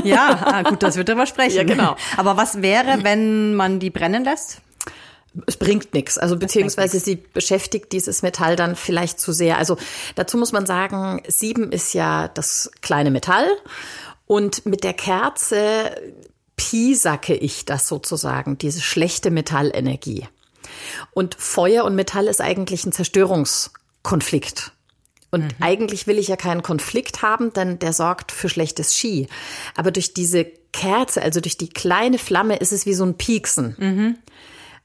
Ja, 0.04 0.38
ah, 0.45 0.62
gut, 0.62 0.83
dass 0.83 0.97
wir 0.97 1.04
drüber 1.04 1.26
sprechen. 1.28 1.57
Ja, 1.57 1.64
genau. 1.64 1.97
Aber 2.16 2.37
was 2.37 2.61
wäre, 2.61 3.04
wenn 3.04 3.54
man 3.54 3.78
die 3.78 3.90
brennen 3.90 4.25
lässt? 4.25 4.61
Es 5.47 5.57
bringt 5.57 5.95
nichts. 5.95 6.19
Also 6.19 6.37
beziehungsweise 6.37 7.01
sie 7.01 7.17
beschäftigt 7.17 7.93
dieses 7.93 8.23
Metall 8.23 8.57
dann 8.57 8.77
vielleicht 8.77 9.19
zu 9.19 9.33
sehr. 9.33 9.59
Also 9.59 9.77
dazu 10.15 10.37
muss 10.37 10.53
man 10.53 10.67
sagen, 10.67 11.23
sieben 11.27 11.73
ist 11.73 11.95
ja 11.95 12.29
das 12.29 12.71
kleine 12.81 13.11
Metall 13.11 13.47
und 14.27 14.67
mit 14.67 14.85
der 14.85 14.95
Kerze 14.95 15.97
piesacke 16.57 17.35
ich 17.35 17.65
das 17.65 17.89
sozusagen, 17.89 18.59
diese 18.59 18.81
schlechte 18.81 19.31
Metallenergie. 19.31 20.29
Und 21.12 21.35
Feuer 21.35 21.85
und 21.85 21.95
Metall 21.95 22.27
ist 22.27 22.41
eigentlich 22.41 22.85
ein 22.85 22.93
Zerstörungskonflikt. 22.93 24.73
Und 25.31 25.45
mhm. 25.45 25.51
eigentlich 25.61 26.07
will 26.07 26.19
ich 26.19 26.29
ja 26.29 26.37
keinen 26.37 26.62
Konflikt 26.62 27.23
haben, 27.23 27.53
denn 27.53 27.79
der 27.79 27.93
sorgt 27.93 28.33
für 28.33 28.49
schlechtes 28.49 28.95
Ski. 28.95 29.29
Aber 29.75 29.91
durch 29.91 30.15
diese 30.15 30.45
Kerze, 30.73 31.23
also 31.23 31.41
durch 31.41 31.57
die 31.57 31.71
kleine 31.71 32.19
Flamme, 32.19 32.57
ist 32.57 32.73
es 32.73 32.87
wie 32.87 32.95
so 32.95 33.05
ein 33.05 33.17
Pieksen. 33.17 33.77
Mhm. 33.79 34.17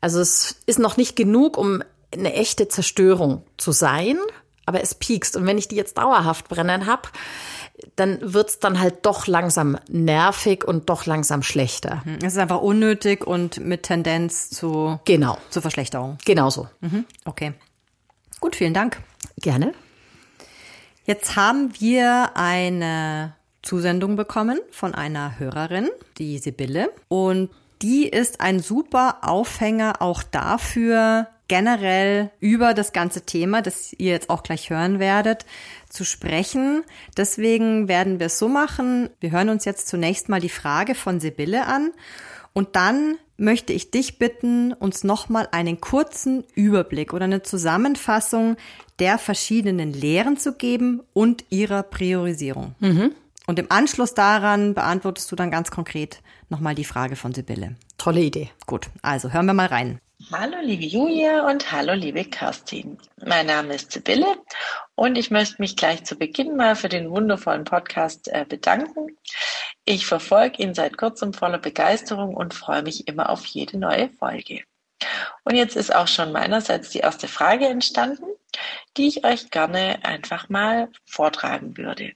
Also 0.01 0.19
es 0.19 0.55
ist 0.65 0.79
noch 0.79 0.97
nicht 0.97 1.15
genug, 1.15 1.57
um 1.57 1.83
eine 2.13 2.33
echte 2.33 2.67
Zerstörung 2.67 3.43
zu 3.57 3.71
sein, 3.71 4.17
aber 4.65 4.81
es 4.81 4.95
piekst. 4.95 5.35
Und 5.35 5.45
wenn 5.45 5.57
ich 5.57 5.67
die 5.67 5.75
jetzt 5.75 5.97
dauerhaft 5.97 6.47
brennen 6.47 6.85
habe, 6.85 7.09
dann 7.95 8.19
wird's 8.21 8.59
dann 8.59 8.79
halt 8.79 9.05
doch 9.05 9.27
langsam 9.27 9.77
nervig 9.87 10.63
und 10.63 10.89
doch 10.89 11.05
langsam 11.05 11.43
schlechter. 11.43 12.01
Mhm. 12.05 12.17
Es 12.23 12.33
ist 12.33 12.39
einfach 12.39 12.61
unnötig 12.61 13.25
und 13.25 13.59
mit 13.59 13.83
Tendenz 13.83 14.49
zu, 14.49 14.99
genau. 15.05 15.37
zur 15.49 15.61
Verschlechterung. 15.61 16.17
Genauso. 16.25 16.67
Mhm. 16.81 17.05
Okay. 17.25 17.53
Gut, 18.39 18.55
vielen 18.55 18.73
Dank. 18.73 19.01
Gerne. 19.37 19.73
Jetzt 21.05 21.35
haben 21.35 21.71
wir 21.79 22.31
eine 22.35 23.33
Zusendung 23.61 24.15
bekommen 24.15 24.59
von 24.71 24.93
einer 24.93 25.39
Hörerin, 25.39 25.89
die 26.17 26.37
Sibylle. 26.37 26.89
Und 27.07 27.49
die 27.81 28.07
ist 28.07 28.41
ein 28.41 28.59
super 28.59 29.19
Aufhänger 29.21 30.01
auch 30.01 30.23
dafür, 30.23 31.27
generell 31.47 32.31
über 32.39 32.73
das 32.73 32.91
ganze 32.91 33.21
Thema, 33.21 33.61
das 33.61 33.93
ihr 33.93 34.11
jetzt 34.11 34.29
auch 34.29 34.43
gleich 34.43 34.69
hören 34.69 34.99
werdet, 34.99 35.45
zu 35.89 36.03
sprechen. 36.03 36.83
Deswegen 37.15 37.87
werden 37.87 38.19
wir 38.19 38.27
es 38.27 38.39
so 38.39 38.49
machen. 38.49 39.09
Wir 39.19 39.31
hören 39.31 39.49
uns 39.49 39.65
jetzt 39.65 39.87
zunächst 39.87 40.29
mal 40.29 40.41
die 40.41 40.49
Frage 40.49 40.95
von 40.95 41.19
Sibylle 41.19 41.65
an 41.65 41.91
und 42.53 42.75
dann 42.75 43.17
möchte 43.37 43.71
ich 43.71 43.91
dich 43.91 44.17
bitten, 44.17 44.73
uns 44.73 45.03
nochmal 45.03 45.47
einen 45.51 45.79
kurzen 45.79 46.43
Überblick 46.55 47.13
oder 47.13 47.25
eine 47.25 47.43
Zusammenfassung 47.43 48.57
der 48.99 49.19
verschiedenen 49.19 49.93
Lehren 49.93 50.37
zu 50.37 50.53
geben 50.53 51.01
und 51.13 51.45
ihrer 51.49 51.83
Priorisierung. 51.83 52.73
Mhm. 52.79 53.11
Und 53.49 53.59
im 53.59 53.71
Anschluss 53.71 54.13
daran 54.13 54.73
beantwortest 54.73 55.31
du 55.31 55.37
dann 55.37 55.51
ganz 55.51 55.71
konkret 55.71 56.21
nochmal 56.49 56.75
die 56.75 56.83
Frage 56.83 57.15
von 57.15 57.33
Sibylle. 57.33 57.77
Tolle 57.97 58.19
Idee. 58.19 58.51
Gut, 58.65 58.89
also 59.01 59.31
hören 59.31 59.45
wir 59.45 59.53
mal 59.53 59.67
rein. 59.67 60.01
Hallo 60.33 60.57
liebe 60.61 60.83
Julia 60.83 61.47
und 61.47 61.71
hallo 61.71 61.93
liebe 61.93 62.25
Kerstin. 62.25 62.97
Mein 63.25 63.45
Name 63.45 63.75
ist 63.75 63.93
Sibylle 63.93 64.35
und 64.95 65.17
ich 65.17 65.31
möchte 65.31 65.61
mich 65.61 65.77
gleich 65.77 66.03
zu 66.03 66.17
Beginn 66.17 66.57
mal 66.57 66.75
für 66.75 66.89
den 66.89 67.09
wundervollen 67.09 67.63
Podcast 67.63 68.27
äh, 68.27 68.45
bedanken. 68.47 69.15
Ich 69.85 70.05
verfolge 70.05 70.61
ihn 70.61 70.73
seit 70.73 70.97
kurzem 70.97 71.33
voller 71.33 71.59
Begeisterung 71.59 72.35
und 72.35 72.53
freue 72.53 72.83
mich 72.83 73.07
immer 73.07 73.29
auf 73.29 73.45
jede 73.45 73.77
neue 73.77 74.09
Folge. 74.09 74.63
Und 75.45 75.55
jetzt 75.55 75.77
ist 75.77 75.95
auch 75.95 76.07
schon 76.09 76.33
meinerseits 76.33 76.89
die 76.89 76.99
erste 76.99 77.29
Frage 77.29 77.67
entstanden, 77.67 78.25
die 78.97 79.07
ich 79.07 79.23
euch 79.23 79.51
gerne 79.51 80.03
einfach 80.03 80.49
mal 80.49 80.89
vortragen 81.05 81.77
würde. 81.77 82.11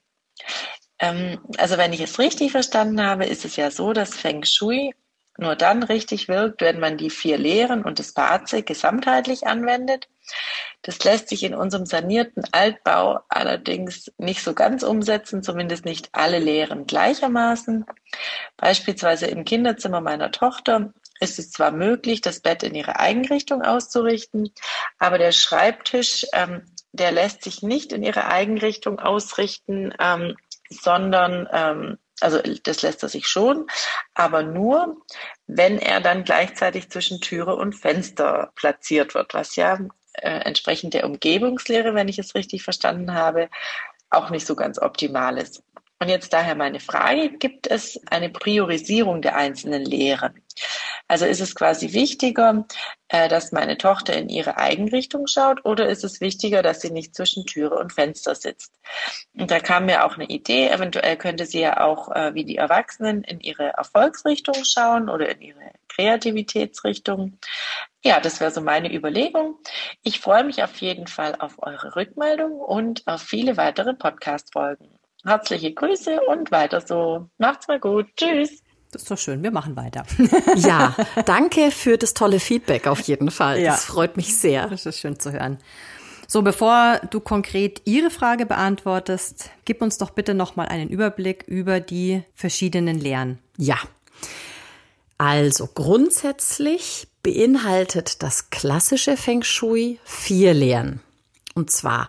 Ähm, 1.02 1.40
also 1.58 1.78
wenn 1.78 1.92
ich 1.94 2.00
es 2.00 2.20
richtig 2.20 2.52
verstanden 2.52 3.04
habe, 3.04 3.26
ist 3.26 3.44
es 3.44 3.58
ja 3.58 3.72
so, 3.72 3.92
dass 3.92 4.16
Feng 4.16 4.46
Shui 4.46 4.94
nur 5.38 5.56
dann 5.56 5.82
richtig 5.84 6.28
wirkt, 6.28 6.62
wenn 6.62 6.80
man 6.80 6.98
die 6.98 7.10
vier 7.10 7.38
Lehren 7.38 7.84
und 7.84 8.00
das 8.00 8.14
Baze 8.14 8.64
gesamtheitlich 8.64 9.48
anwendet. 9.48 10.08
Das 10.84 11.04
lässt 11.04 11.30
sich 11.30 11.44
in 11.44 11.56
unserem 11.56 11.86
sanierten 11.86 12.44
Altbau 12.52 13.22
allerdings 13.28 14.12
nicht 14.18 14.44
so 14.44 14.54
ganz 14.54 14.84
umsetzen, 14.84 15.42
zumindest 15.42 15.86
nicht 15.86 16.10
alle 16.12 16.40
Lehren 16.40 16.86
gleichermaßen. 16.86 17.86
Beispielsweise 18.58 19.28
im 19.28 19.44
Kinderzimmer 19.44 20.02
meiner 20.02 20.32
Tochter 20.32 20.94
ist 21.20 21.40
es 21.40 21.52
zwar 21.52 21.72
möglich, 21.72 22.22
das 22.22 22.40
Bett 22.40 22.64
in 22.64 22.76
ihre 22.76 23.00
Eigenrichtung 23.00 23.62
auszurichten, 23.62 24.52
aber 25.00 25.18
der 25.18 25.32
Schreibtisch, 25.32 26.26
ähm, 26.34 26.64
der 26.94 27.12
lässt 27.12 27.44
sich 27.44 27.62
nicht 27.62 27.94
in 27.94 28.04
ihre 28.04 28.26
Eigenrichtung 28.26 29.00
ausrichten, 29.00 29.94
ähm, 30.00 30.36
sondern 30.72 31.48
ähm, 31.52 31.98
also 32.22 32.40
das 32.64 32.82
lässt 32.84 33.04
er 33.04 33.10
sich 33.10 33.28
schon, 33.28 33.68
aber 34.14 34.44
nur, 34.44 34.98
wenn 35.48 35.80
er 35.80 36.02
dann 36.02 36.24
gleichzeitig 36.24 36.90
zwischen 36.90 37.20
Türe 37.20 37.56
und 37.56 37.74
Fenster 37.74 38.52
platziert 38.56 39.16
wird, 39.16 39.34
was 39.34 39.56
ja 39.56 39.80
äh, 40.14 40.30
entsprechend 40.30 40.94
der 40.94 41.06
Umgebungslehre, 41.06 41.96
wenn 41.96 42.08
ich 42.08 42.20
es 42.20 42.36
richtig 42.36 42.64
verstanden 42.64 43.14
habe, 43.14 43.50
auch 44.10 44.30
nicht 44.30 44.46
so 44.46 44.56
ganz 44.56 44.80
optimal 44.80 45.38
ist. 45.38 45.64
Und 46.00 46.10
jetzt 46.10 46.34
daher 46.34 46.56
meine 46.56 46.80
Frage, 46.80 47.38
gibt 47.38 47.68
es 47.68 48.00
eine 48.10 48.30
Priorisierung 48.30 49.22
der 49.22 49.36
einzelnen 49.36 49.86
Lehren? 49.86 50.41
Also 51.08 51.26
ist 51.26 51.42
es 51.42 51.56
quasi 51.56 51.94
wichtiger, 51.94 52.66
äh, 53.10 53.28
dass 53.28 53.52
meine 53.52 53.78
Tochter 53.78 54.14
in 54.14 54.30
ihre 54.30 54.58
Eigenrichtung 54.58 55.28
schaut 55.28 55.66
oder 55.66 55.88
ist 55.88 56.04
es 56.04 56.22
wichtiger, 56.22 56.62
dass 56.62 56.82
sie 56.82 56.92
nicht 56.92 57.16
zwischen 57.16 57.46
Türe 57.46 57.76
und 57.76 57.94
Fenster 57.94 58.36
sitzt? 58.36 58.80
Und 59.38 59.52
da 59.52 59.60
kam 59.60 59.86
mir 59.86 60.06
auch 60.06 60.16
eine 60.16 60.26
Idee, 60.26 60.70
eventuell 60.70 61.18
könnte 61.18 61.46
sie 61.46 61.62
ja 61.62 61.82
auch 61.82 62.12
äh, 62.12 62.34
wie 62.34 62.46
die 62.46 62.58
Erwachsenen 62.58 63.24
in 63.24 63.40
ihre 63.40 63.70
Erfolgsrichtung 63.70 64.64
schauen 64.64 65.10
oder 65.10 65.30
in 65.30 65.42
ihre 65.42 65.72
Kreativitätsrichtung. 65.90 67.38
Ja, 68.04 68.20
das 68.20 68.40
wäre 68.40 68.52
so 68.52 68.62
meine 68.62 68.94
Überlegung. 68.94 69.60
Ich 70.04 70.20
freue 70.20 70.44
mich 70.44 70.64
auf 70.64 70.78
jeden 70.78 71.08
Fall 71.08 71.36
auf 71.40 71.62
eure 71.62 71.96
Rückmeldung 71.96 72.60
und 72.60 73.06
auf 73.06 73.22
viele 73.22 73.58
weitere 73.58 73.94
Podcast-Folgen. 73.94 74.88
Herzliche 75.24 75.74
Grüße 75.74 76.20
und 76.22 76.52
weiter 76.52 76.82
so. 76.82 77.30
Macht's 77.38 77.68
mal 77.68 77.80
gut. 77.80 78.08
Tschüss. 78.18 78.64
Das 78.92 79.04
ist 79.04 79.12
doch 79.12 79.18
schön, 79.18 79.42
wir 79.42 79.52
machen 79.52 79.78
weiter. 79.78 80.04
ja, 80.56 80.96
danke 81.26 81.72
für 81.72 81.98
das 81.98 82.14
tolle 82.14 82.42
Feedback 82.42 82.88
auf 82.88 83.00
jeden 83.02 83.32
Fall. 83.32 83.62
Ja. 83.62 83.72
Das 83.72 83.86
freut 83.86 84.18
mich 84.18 84.38
sehr. 84.38 84.68
Das 84.68 84.86
ist 84.86 85.00
schön 85.00 85.18
zu 85.18 85.32
hören. 85.32 85.58
So, 86.28 86.42
bevor 86.42 87.00
du 87.10 87.20
konkret 87.20 87.82
Ihre 87.86 88.10
Frage 88.10 88.46
beantwortest, 88.46 89.50
gib 89.66 89.82
uns 89.82 89.98
doch 89.98 90.12
bitte 90.12 90.34
nochmal 90.34 90.68
einen 90.68 90.90
Überblick 90.90 91.44
über 91.48 91.80
die 91.80 92.24
verschiedenen 92.36 93.00
Lehren. 93.00 93.40
Ja. 93.58 93.78
Also 95.18 95.68
grundsätzlich 95.68 97.08
beinhaltet 97.24 98.24
das 98.24 98.50
klassische 98.50 99.18
Feng 99.18 99.44
Shui 99.44 100.00
vier 100.04 100.54
Lehren. 100.54 101.02
Und 101.54 101.70
zwar 101.70 102.08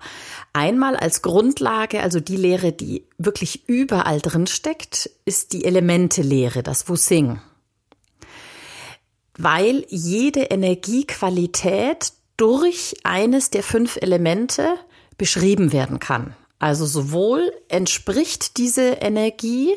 einmal 0.52 0.96
als 0.96 1.22
Grundlage, 1.22 2.00
also 2.00 2.20
die 2.20 2.37
Lehre, 2.37 2.72
die 2.72 3.06
wirklich 3.18 3.68
überall 3.68 4.20
drin 4.20 4.46
steckt, 4.46 5.11
ist 5.25 5.52
die 5.52 5.64
Elemente-Lehre, 5.64 6.62
das 6.62 6.88
Wu-Sing. 6.88 7.40
Weil 9.37 9.84
jede 9.88 10.42
Energiequalität 10.42 12.12
durch 12.37 12.96
eines 13.02 13.50
der 13.50 13.62
fünf 13.62 13.96
Elemente 13.96 14.75
beschrieben 15.18 15.72
werden 15.72 15.99
kann. 15.99 16.37
Also 16.58 16.87
sowohl 16.87 17.52
entspricht 17.68 18.56
diese 18.58 18.82
Energie 18.92 19.75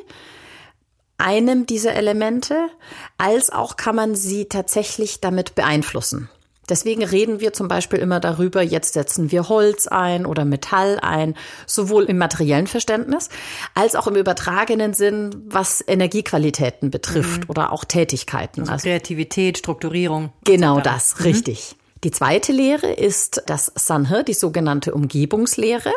einem 1.17 1.65
dieser 1.65 1.93
Elemente, 1.93 2.69
als 3.17 3.49
auch 3.49 3.77
kann 3.77 3.95
man 3.95 4.15
sie 4.15 4.45
tatsächlich 4.45 5.21
damit 5.21 5.55
beeinflussen. 5.55 6.29
Deswegen 6.69 7.03
reden 7.03 7.39
wir 7.39 7.53
zum 7.53 7.67
Beispiel 7.67 7.99
immer 7.99 8.19
darüber, 8.19 8.61
jetzt 8.61 8.93
setzen 8.93 9.31
wir 9.31 9.49
Holz 9.49 9.87
ein 9.87 10.25
oder 10.25 10.45
Metall 10.45 10.99
ein, 11.01 11.35
sowohl 11.67 12.05
im 12.05 12.17
materiellen 12.17 12.67
Verständnis 12.67 13.29
als 13.73 13.95
auch 13.95 14.07
im 14.07 14.15
übertragenen 14.15 14.93
Sinn, 14.93 15.31
was 15.45 15.83
Energiequalitäten 15.85 16.91
betrifft 16.91 17.43
mhm. 17.43 17.49
oder 17.49 17.71
auch 17.71 17.85
Tätigkeiten. 17.85 18.61
Also, 18.61 18.73
also 18.73 18.83
Kreativität, 18.89 19.57
Strukturierung. 19.57 20.31
Genau 20.43 20.79
das, 20.79 21.19
mhm. 21.19 21.23
richtig. 21.25 21.75
Die 22.03 22.11
zweite 22.11 22.51
Lehre 22.51 22.91
ist 22.91 23.43
das 23.47 23.71
Sanhe, 23.75 24.23
die 24.23 24.33
sogenannte 24.33 24.93
Umgebungslehre 24.93 25.91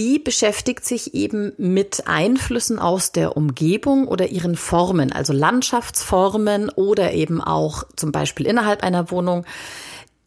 die 0.00 0.18
beschäftigt 0.18 0.86
sich 0.86 1.12
eben 1.12 1.52
mit 1.58 2.04
Einflüssen 2.06 2.78
aus 2.78 3.12
der 3.12 3.36
Umgebung 3.36 4.08
oder 4.08 4.28
ihren 4.28 4.56
Formen, 4.56 5.12
also 5.12 5.34
Landschaftsformen 5.34 6.70
oder 6.70 7.12
eben 7.12 7.42
auch 7.42 7.84
zum 7.96 8.10
Beispiel 8.10 8.46
innerhalb 8.46 8.82
einer 8.82 9.10
Wohnung. 9.10 9.44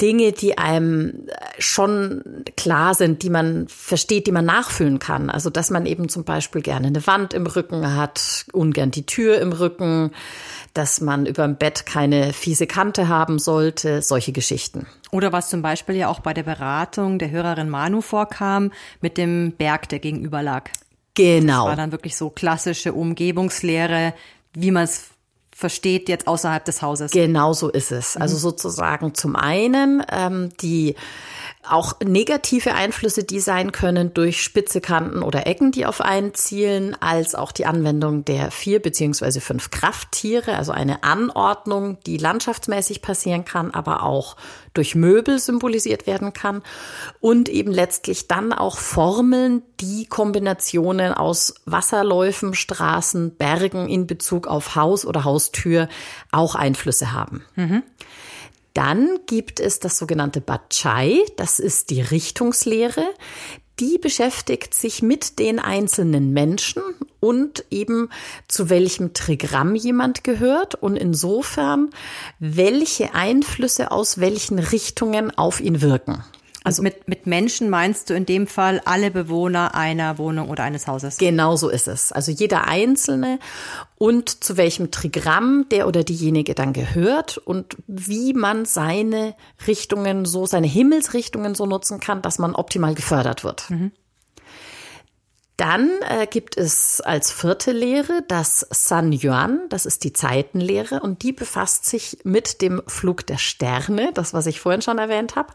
Dinge, 0.02 0.32
die 0.32 0.58
einem 0.58 1.28
schon 1.60 2.24
klar 2.58 2.96
sind, 2.96 3.22
die 3.22 3.30
man 3.30 3.68
versteht, 3.68 4.28
die 4.28 4.32
man 4.32 4.46
nachfühlen 4.46 5.00
kann. 5.00 5.30
Also, 5.30 5.50
dass 5.50 5.70
man 5.70 5.86
eben 5.86 6.10
zum 6.10 6.24
Beispiel 6.24 6.62
gerne 6.62 6.88
eine 6.88 7.06
Wand 7.06 7.34
im 7.34 7.46
Rücken 7.46 7.96
hat, 7.96 8.46
ungern 8.54 8.92
die 8.92 9.06
Tür 9.06 9.40
im 9.40 9.54
Rücken, 9.54 10.12
dass 10.74 11.00
man 11.00 11.26
über 11.28 11.46
dem 11.46 11.58
Bett 11.58 11.86
keine 11.86 12.34
fiese 12.34 12.66
Kante 12.66 13.08
haben 13.08 13.38
sollte, 13.38 14.02
solche 14.02 14.32
Geschichten. 14.32 14.88
Oder 15.12 15.32
was 15.32 15.50
zum 15.50 15.62
Beispiel 15.62 15.96
ja 15.96 16.08
auch 16.08 16.22
bei 16.22 16.34
der 16.34 16.44
Beratung 16.44 17.20
der 17.20 17.30
Hörerin 17.30 17.70
Manu 17.70 18.02
vorkam, 18.02 18.72
mit 19.00 19.18
dem 19.18 19.52
Berg, 19.52 19.90
der 19.90 20.00
gegenüber 20.00 20.42
lag. 20.42 20.70
Genau. 21.14 21.66
Das 21.66 21.70
war 21.70 21.76
dann 21.76 21.92
wirklich 21.92 22.18
so 22.18 22.32
klassische 22.32 22.94
Umgebungslehre, 22.94 24.16
wie 24.54 24.72
man 24.72 24.86
es 24.86 25.13
versteht 25.56 26.10
jetzt 26.10 26.28
außerhalb 26.28 26.64
des 26.66 26.82
Hauses. 26.82 27.12
Genau 27.12 27.54
so 27.54 27.70
ist 27.70 27.92
es. 27.92 28.18
Also 28.18 28.36
mhm. 28.36 28.40
sozusagen 28.40 29.14
zum 29.14 29.36
einen 29.36 30.04
ähm, 30.12 30.50
die 30.62 30.96
auch 31.68 32.00
negative 32.04 32.74
Einflüsse, 32.74 33.24
die 33.24 33.40
sein 33.40 33.72
können 33.72 34.14
durch 34.14 34.44
spitze 34.44 34.82
Kanten 34.82 35.24
oder 35.24 35.48
Ecken, 35.48 35.72
die 35.72 35.86
auf 35.86 36.02
einen 36.02 36.34
zielen, 36.34 36.96
als 37.02 37.36
auch 37.36 37.52
die 37.52 37.66
Anwendung 37.66 38.26
der 38.26 38.52
vier 38.52 38.82
beziehungsweise 38.82 39.42
fünf 39.42 39.72
Krafttiere, 39.72 40.56
also 40.58 40.72
eine 40.72 41.04
Anordnung, 41.04 41.98
die 42.06 42.18
landschaftsmäßig 42.18 43.02
passieren 43.02 43.46
kann, 43.46 43.72
aber 43.72 44.04
auch 44.04 44.36
durch 44.74 44.96
Möbel 44.96 45.40
symbolisiert 45.40 46.08
werden 46.08 46.34
kann 46.34 46.64
und 47.20 47.50
eben 47.50 47.72
letztlich 47.72 48.28
dann 48.28 48.54
auch 48.54 48.78
Formeln, 48.78 49.62
die 49.80 50.06
Kombinationen 50.06 51.14
aus 51.14 51.56
Wasserläufen, 51.66 52.54
Straßen, 52.54 53.36
Bergen 53.36 53.88
in 53.88 54.08
Bezug 54.08 54.48
auf 54.48 54.76
Haus 54.76 55.06
oder 55.06 55.24
Haustür 55.24 55.88
auch 56.32 56.56
Einflüsse 56.56 57.14
haben. 57.14 57.44
Mhm. 57.56 57.84
Dann 58.74 59.20
gibt 59.28 59.60
es 59.60 59.80
das 59.80 59.98
sogenannte 59.98 60.42
Bachai, 60.42 61.20
das 61.38 61.60
ist 61.60 61.90
die 61.92 62.02
Richtungslehre. 62.02 63.04
Die 63.80 63.98
beschäftigt 63.98 64.74
sich 64.74 65.02
mit 65.02 65.40
den 65.40 65.60
einzelnen 65.60 66.32
Menschen 66.32 66.84
und 67.20 67.66
eben 67.72 68.10
zu 68.48 68.70
welchem 68.70 69.14
Trigramm 69.14 69.76
jemand 69.76 70.24
gehört 70.24 70.76
und 70.76 70.96
insofern 70.96 71.90
welche 72.40 73.16
Einflüsse 73.16 73.92
aus 73.92 74.20
welchen 74.20 74.60
Richtungen 74.60 75.36
auf 75.36 75.60
ihn 75.60 75.82
wirken. 75.82 76.24
Also 76.64 76.82
mit, 76.82 77.08
mit 77.08 77.28
Menschen 77.28 77.70
meinst 77.70 78.10
du 78.10 78.14
in 78.14 78.26
dem 78.26 78.48
Fall 78.48 78.82
alle 78.86 79.12
Bewohner 79.12 79.76
einer 79.76 80.18
Wohnung 80.18 80.50
oder 80.50 80.64
eines 80.64 80.88
Hauses? 80.88 81.18
Genau 81.18 81.58
so 81.58 81.70
ist 81.70 81.88
es. 81.88 82.12
Also 82.12 82.32
jeder 82.32 82.68
Einzelne 82.68 83.40
und 83.98 84.44
zu 84.44 84.56
welchem 84.56 84.90
Trigramm 84.90 85.66
der 85.72 85.88
oder 85.88 86.04
diejenige 86.04 86.56
dann 86.56 86.72
gehört 86.72 87.38
und 87.38 87.76
wie 87.88 88.34
man 88.34 88.66
seine 88.66 89.36
Richtungen 89.68 90.26
so, 90.26 90.46
seine 90.46 90.68
Himmelsrichtungen 90.68 91.54
so 91.54 91.66
nutzen 91.66 92.00
kann, 92.00 92.22
dass 92.22 92.40
man 92.40 92.56
optimal 92.56 92.96
gefördert 92.96 93.44
wird. 93.44 93.70
Mhm. 93.70 93.92
Dann 95.58 95.92
äh, 96.10 96.26
gibt 96.26 96.58
es 96.58 97.00
als 97.00 97.32
vierte 97.32 97.72
Lehre 97.72 98.24
das 98.28 98.66
San 98.72 99.12
Yuan, 99.14 99.62
das 99.70 99.86
ist 99.86 100.04
die 100.04 100.12
Zeitenlehre 100.12 101.00
und 101.00 101.22
die 101.22 101.32
befasst 101.32 101.86
sich 101.86 102.18
mit 102.24 102.62
dem 102.62 102.82
Flug 102.88 103.28
der 103.28 103.38
Sterne, 103.38 104.12
das 104.14 104.34
was 104.34 104.48
ich 104.48 104.60
vorhin 104.60 104.82
schon 104.82 104.98
erwähnt 104.98 105.36
habe. 105.36 105.54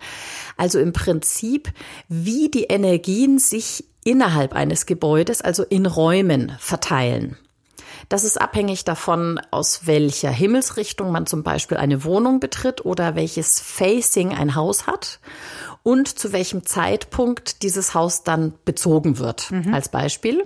Also 0.56 0.78
im 0.78 0.92
Prinzip, 0.92 1.72
wie 2.08 2.48
die 2.48 2.64
Energien 2.64 3.40
sich 3.40 3.86
innerhalb 4.04 4.54
eines 4.54 4.86
Gebäudes, 4.86 5.42
also 5.42 5.64
in 5.64 5.84
Räumen 5.84 6.52
verteilen. 6.60 7.36
Das 8.08 8.24
ist 8.24 8.40
abhängig 8.40 8.84
davon, 8.84 9.40
aus 9.50 9.86
welcher 9.86 10.30
Himmelsrichtung 10.30 11.10
man 11.10 11.26
zum 11.26 11.42
Beispiel 11.42 11.76
eine 11.76 12.04
Wohnung 12.04 12.40
betritt 12.40 12.84
oder 12.84 13.16
welches 13.16 13.60
Facing 13.60 14.32
ein 14.32 14.54
Haus 14.54 14.86
hat 14.86 15.18
und 15.82 16.18
zu 16.18 16.32
welchem 16.32 16.66
Zeitpunkt 16.66 17.62
dieses 17.62 17.94
Haus 17.94 18.22
dann 18.22 18.52
bezogen 18.64 19.18
wird, 19.18 19.50
mhm. 19.50 19.72
als 19.72 19.88
Beispiel. 19.88 20.44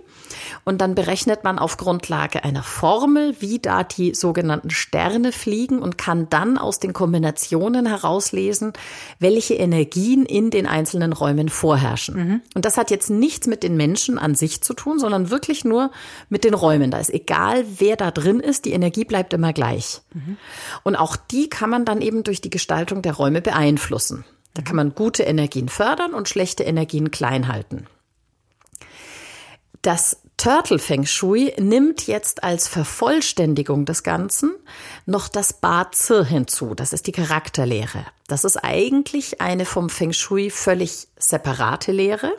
Und 0.64 0.80
dann 0.80 0.94
berechnet 0.94 1.44
man 1.44 1.58
auf 1.58 1.76
Grundlage 1.76 2.44
einer 2.44 2.62
Formel, 2.62 3.34
wie 3.40 3.58
da 3.58 3.82
die 3.82 4.14
sogenannten 4.14 4.70
Sterne 4.70 5.32
fliegen 5.32 5.80
und 5.80 5.98
kann 5.98 6.28
dann 6.30 6.58
aus 6.58 6.78
den 6.78 6.92
Kombinationen 6.92 7.86
herauslesen, 7.86 8.72
welche 9.18 9.54
Energien 9.54 10.26
in 10.26 10.50
den 10.50 10.66
einzelnen 10.66 11.12
Räumen 11.12 11.48
vorherrschen. 11.48 12.14
Mhm. 12.14 12.40
Und 12.54 12.64
das 12.64 12.76
hat 12.76 12.90
jetzt 12.90 13.10
nichts 13.10 13.46
mit 13.46 13.62
den 13.62 13.76
Menschen 13.76 14.18
an 14.18 14.34
sich 14.34 14.60
zu 14.62 14.74
tun, 14.74 14.98
sondern 14.98 15.30
wirklich 15.30 15.64
nur 15.64 15.90
mit 16.28 16.44
den 16.44 16.54
Räumen. 16.54 16.90
Da 16.90 16.98
ist 16.98 17.12
egal, 17.12 17.64
wer 17.78 17.96
da 17.96 18.10
drin 18.10 18.40
ist, 18.40 18.64
die 18.64 18.72
Energie 18.72 19.04
bleibt 19.04 19.32
immer 19.32 19.52
gleich. 19.52 20.02
Mhm. 20.12 20.36
Und 20.82 20.96
auch 20.96 21.16
die 21.16 21.48
kann 21.48 21.70
man 21.70 21.84
dann 21.84 22.00
eben 22.00 22.22
durch 22.22 22.40
die 22.40 22.50
Gestaltung 22.50 23.02
der 23.02 23.14
Räume 23.14 23.40
beeinflussen. 23.40 24.24
Da 24.54 24.62
kann 24.62 24.76
man 24.76 24.94
gute 24.94 25.22
Energien 25.22 25.68
fördern 25.68 26.14
und 26.14 26.28
schlechte 26.28 26.62
Energien 26.62 27.10
klein 27.10 27.48
halten. 27.48 27.86
Das 29.80 30.18
Turtle 30.36 30.78
Feng 30.78 31.06
Shui 31.06 31.52
nimmt 31.58 32.06
jetzt 32.06 32.42
als 32.42 32.66
Vervollständigung 32.68 33.84
des 33.84 34.02
Ganzen 34.02 34.52
noch 35.06 35.28
das 35.28 35.52
Ba 35.52 35.90
Zi 35.92 36.24
hinzu. 36.24 36.74
Das 36.74 36.92
ist 36.92 37.06
die 37.06 37.12
Charakterlehre. 37.12 38.04
Das 38.26 38.44
ist 38.44 38.56
eigentlich 38.56 39.40
eine 39.40 39.64
vom 39.64 39.88
Feng 39.88 40.12
Shui 40.12 40.50
völlig 40.50 41.08
separate 41.16 41.92
Lehre, 41.92 42.32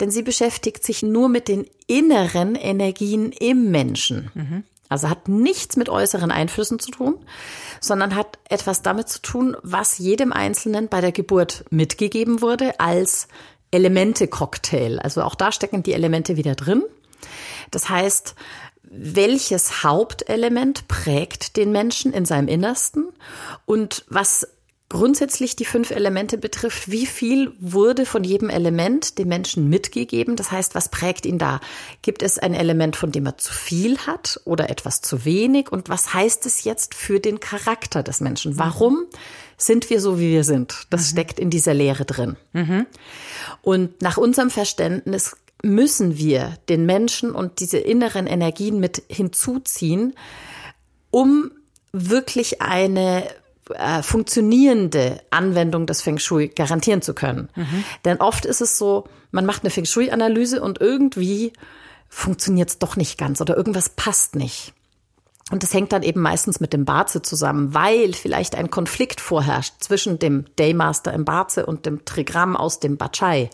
denn 0.00 0.10
sie 0.10 0.22
beschäftigt 0.22 0.84
sich 0.84 1.02
nur 1.02 1.28
mit 1.28 1.48
den 1.48 1.66
inneren 1.86 2.56
Energien 2.56 3.32
im 3.32 3.70
Menschen. 3.70 4.30
Mhm. 4.34 4.64
Also 4.90 5.08
hat 5.08 5.28
nichts 5.28 5.76
mit 5.76 5.88
äußeren 5.88 6.30
Einflüssen 6.30 6.78
zu 6.78 6.90
tun, 6.90 7.14
sondern 7.80 8.14
hat 8.14 8.38
etwas 8.48 8.82
damit 8.82 9.08
zu 9.08 9.22
tun, 9.22 9.56
was 9.62 9.96
jedem 9.96 10.32
Einzelnen 10.32 10.88
bei 10.88 11.00
der 11.00 11.12
Geburt 11.12 11.64
mitgegeben 11.70 12.42
wurde 12.42 12.78
als 12.80 13.28
Elemente-Cocktail. 13.70 14.98
Also 14.98 15.22
auch 15.22 15.36
da 15.36 15.52
stecken 15.52 15.82
die 15.82 15.94
Elemente 15.94 16.36
wieder 16.36 16.56
drin. 16.56 16.82
Das 17.70 17.88
heißt, 17.88 18.34
welches 18.82 19.84
Hauptelement 19.84 20.88
prägt 20.88 21.56
den 21.56 21.70
Menschen 21.70 22.12
in 22.12 22.24
seinem 22.24 22.48
Innersten 22.48 23.06
und 23.64 24.04
was 24.08 24.48
grundsätzlich 24.90 25.56
die 25.56 25.64
fünf 25.64 25.92
Elemente 25.92 26.36
betrifft, 26.36 26.90
wie 26.90 27.06
viel 27.06 27.52
wurde 27.60 28.04
von 28.04 28.24
jedem 28.24 28.50
Element 28.50 29.18
dem 29.18 29.28
Menschen 29.28 29.70
mitgegeben? 29.70 30.36
Das 30.36 30.50
heißt, 30.50 30.74
was 30.74 30.90
prägt 30.90 31.24
ihn 31.24 31.38
da? 31.38 31.60
Gibt 32.02 32.22
es 32.22 32.38
ein 32.38 32.54
Element, 32.54 32.96
von 32.96 33.12
dem 33.12 33.24
er 33.24 33.38
zu 33.38 33.52
viel 33.52 33.98
hat 33.98 34.40
oder 34.44 34.68
etwas 34.68 35.00
zu 35.00 35.24
wenig? 35.24 35.70
Und 35.70 35.88
was 35.88 36.12
heißt 36.12 36.44
es 36.44 36.64
jetzt 36.64 36.94
für 36.94 37.20
den 37.20 37.38
Charakter 37.38 38.02
des 38.02 38.20
Menschen? 38.20 38.58
Warum 38.58 39.06
sind 39.56 39.90
wir 39.90 40.00
so, 40.00 40.18
wie 40.18 40.32
wir 40.32 40.44
sind? 40.44 40.86
Das 40.90 41.02
mhm. 41.02 41.06
steckt 41.06 41.38
in 41.38 41.50
dieser 41.50 41.72
Lehre 41.72 42.04
drin. 42.04 42.36
Mhm. 42.52 42.86
Und 43.62 44.02
nach 44.02 44.16
unserem 44.16 44.50
Verständnis 44.50 45.36
müssen 45.62 46.18
wir 46.18 46.56
den 46.68 46.84
Menschen 46.84 47.30
und 47.30 47.60
diese 47.60 47.78
inneren 47.78 48.26
Energien 48.26 48.80
mit 48.80 49.04
hinzuziehen, 49.08 50.14
um 51.10 51.52
wirklich 51.92 52.60
eine 52.60 53.24
äh, 53.72 54.02
funktionierende 54.02 55.20
Anwendung 55.30 55.86
des 55.86 56.02
Feng 56.02 56.18
Shui 56.18 56.48
garantieren 56.48 57.02
zu 57.02 57.14
können. 57.14 57.48
Mhm. 57.54 57.84
Denn 58.04 58.18
oft 58.18 58.44
ist 58.44 58.60
es 58.60 58.78
so, 58.78 59.04
man 59.30 59.46
macht 59.46 59.62
eine 59.62 59.70
Feng 59.70 59.84
Shui-Analyse 59.84 60.60
und 60.60 60.80
irgendwie 60.80 61.52
funktioniert 62.08 62.70
es 62.70 62.78
doch 62.78 62.96
nicht 62.96 63.18
ganz 63.18 63.40
oder 63.40 63.56
irgendwas 63.56 63.88
passt 63.90 64.34
nicht. 64.34 64.74
Und 65.50 65.64
das 65.64 65.74
hängt 65.74 65.92
dann 65.92 66.02
eben 66.02 66.20
meistens 66.20 66.60
mit 66.60 66.72
dem 66.72 66.84
Barze 66.84 67.22
zusammen, 67.22 67.74
weil 67.74 68.12
vielleicht 68.12 68.54
ein 68.54 68.70
Konflikt 68.70 69.20
vorherrscht 69.20 69.74
zwischen 69.80 70.18
dem 70.18 70.44
Daymaster 70.56 71.12
im 71.12 71.24
Barze 71.24 71.66
und 71.66 71.86
dem 71.86 72.04
Trigramm 72.04 72.56
aus 72.56 72.78
dem 72.78 72.96
Bachai. 72.96 73.50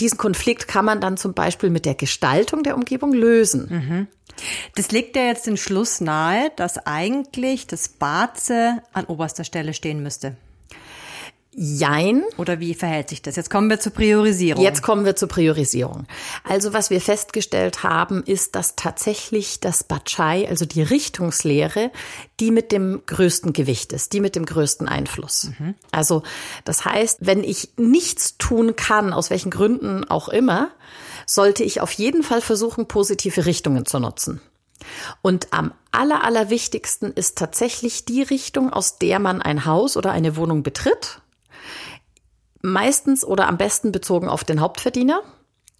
Diesen 0.00 0.18
Konflikt 0.18 0.66
kann 0.66 0.84
man 0.84 1.00
dann 1.00 1.16
zum 1.16 1.34
Beispiel 1.34 1.70
mit 1.70 1.84
der 1.84 1.94
Gestaltung 1.94 2.62
der 2.62 2.74
Umgebung 2.74 3.12
lösen. 3.12 3.68
Mhm. 3.68 4.06
Das 4.74 4.90
legt 4.90 5.16
ja 5.16 5.24
jetzt 5.24 5.46
den 5.46 5.56
Schluss 5.56 6.00
nahe, 6.00 6.50
dass 6.56 6.78
eigentlich 6.78 7.66
das 7.66 7.88
Barze 7.88 8.82
an 8.92 9.04
oberster 9.04 9.44
Stelle 9.44 9.74
stehen 9.74 10.02
müsste. 10.02 10.36
Jein. 11.52 12.22
Oder 12.36 12.60
wie 12.60 12.74
verhält 12.74 13.08
sich 13.08 13.22
das? 13.22 13.34
Jetzt 13.34 13.50
kommen 13.50 13.68
wir 13.68 13.80
zur 13.80 13.92
Priorisierung. 13.92 14.62
Jetzt 14.62 14.82
kommen 14.82 15.04
wir 15.04 15.16
zur 15.16 15.28
Priorisierung. 15.28 16.06
Also 16.44 16.72
was 16.72 16.90
wir 16.90 17.00
festgestellt 17.00 17.82
haben, 17.82 18.22
ist, 18.22 18.54
dass 18.54 18.76
tatsächlich 18.76 19.58
das 19.58 19.82
Bachai, 19.82 20.48
also 20.48 20.64
die 20.64 20.82
Richtungslehre, 20.82 21.90
die 22.38 22.52
mit 22.52 22.70
dem 22.70 23.02
größten 23.04 23.52
Gewicht 23.52 23.92
ist, 23.92 24.12
die 24.12 24.20
mit 24.20 24.36
dem 24.36 24.46
größten 24.46 24.86
Einfluss. 24.86 25.50
Mhm. 25.58 25.74
Also 25.90 26.22
das 26.64 26.84
heißt, 26.84 27.18
wenn 27.20 27.42
ich 27.42 27.70
nichts 27.76 28.38
tun 28.38 28.76
kann, 28.76 29.12
aus 29.12 29.30
welchen 29.30 29.50
Gründen 29.50 30.04
auch 30.04 30.28
immer, 30.28 30.70
sollte 31.26 31.64
ich 31.64 31.80
auf 31.80 31.92
jeden 31.92 32.22
Fall 32.22 32.42
versuchen, 32.42 32.86
positive 32.86 33.44
Richtungen 33.44 33.86
zu 33.86 33.98
nutzen. 33.98 34.40
Und 35.20 35.52
am 35.52 35.72
aller, 35.90 36.24
allerwichtigsten 36.24 37.12
ist 37.12 37.36
tatsächlich 37.36 38.04
die 38.04 38.22
Richtung, 38.22 38.72
aus 38.72 38.98
der 38.98 39.18
man 39.18 39.42
ein 39.42 39.64
Haus 39.64 39.96
oder 39.96 40.12
eine 40.12 40.36
Wohnung 40.36 40.62
betritt. 40.62 41.20
Meistens 42.62 43.24
oder 43.24 43.48
am 43.48 43.56
besten 43.56 43.92
bezogen 43.92 44.28
auf 44.28 44.44
den 44.44 44.60
Hauptverdiener, 44.60 45.22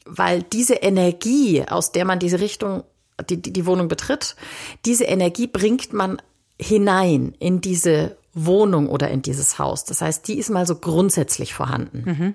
weil 0.04 0.42
diese 0.42 0.74
Energie, 0.74 1.64
aus 1.68 1.92
der 1.92 2.04
man 2.04 2.18
diese 2.18 2.40
Richtung, 2.40 2.84
die, 3.28 3.40
die, 3.40 3.52
die 3.52 3.66
Wohnung 3.66 3.88
betritt, 3.88 4.34
diese 4.84 5.04
Energie 5.04 5.46
bringt 5.46 5.92
man 5.92 6.20
hinein 6.58 7.34
in 7.38 7.60
diese 7.60 8.16
Wohnung 8.32 8.88
oder 8.88 9.10
in 9.10 9.22
dieses 9.22 9.58
Haus. 9.58 9.84
Das 9.84 10.00
heißt, 10.00 10.26
die 10.28 10.38
ist 10.38 10.50
mal 10.50 10.66
so 10.66 10.76
grundsätzlich 10.76 11.52
vorhanden. 11.52 12.02
Mhm. 12.04 12.34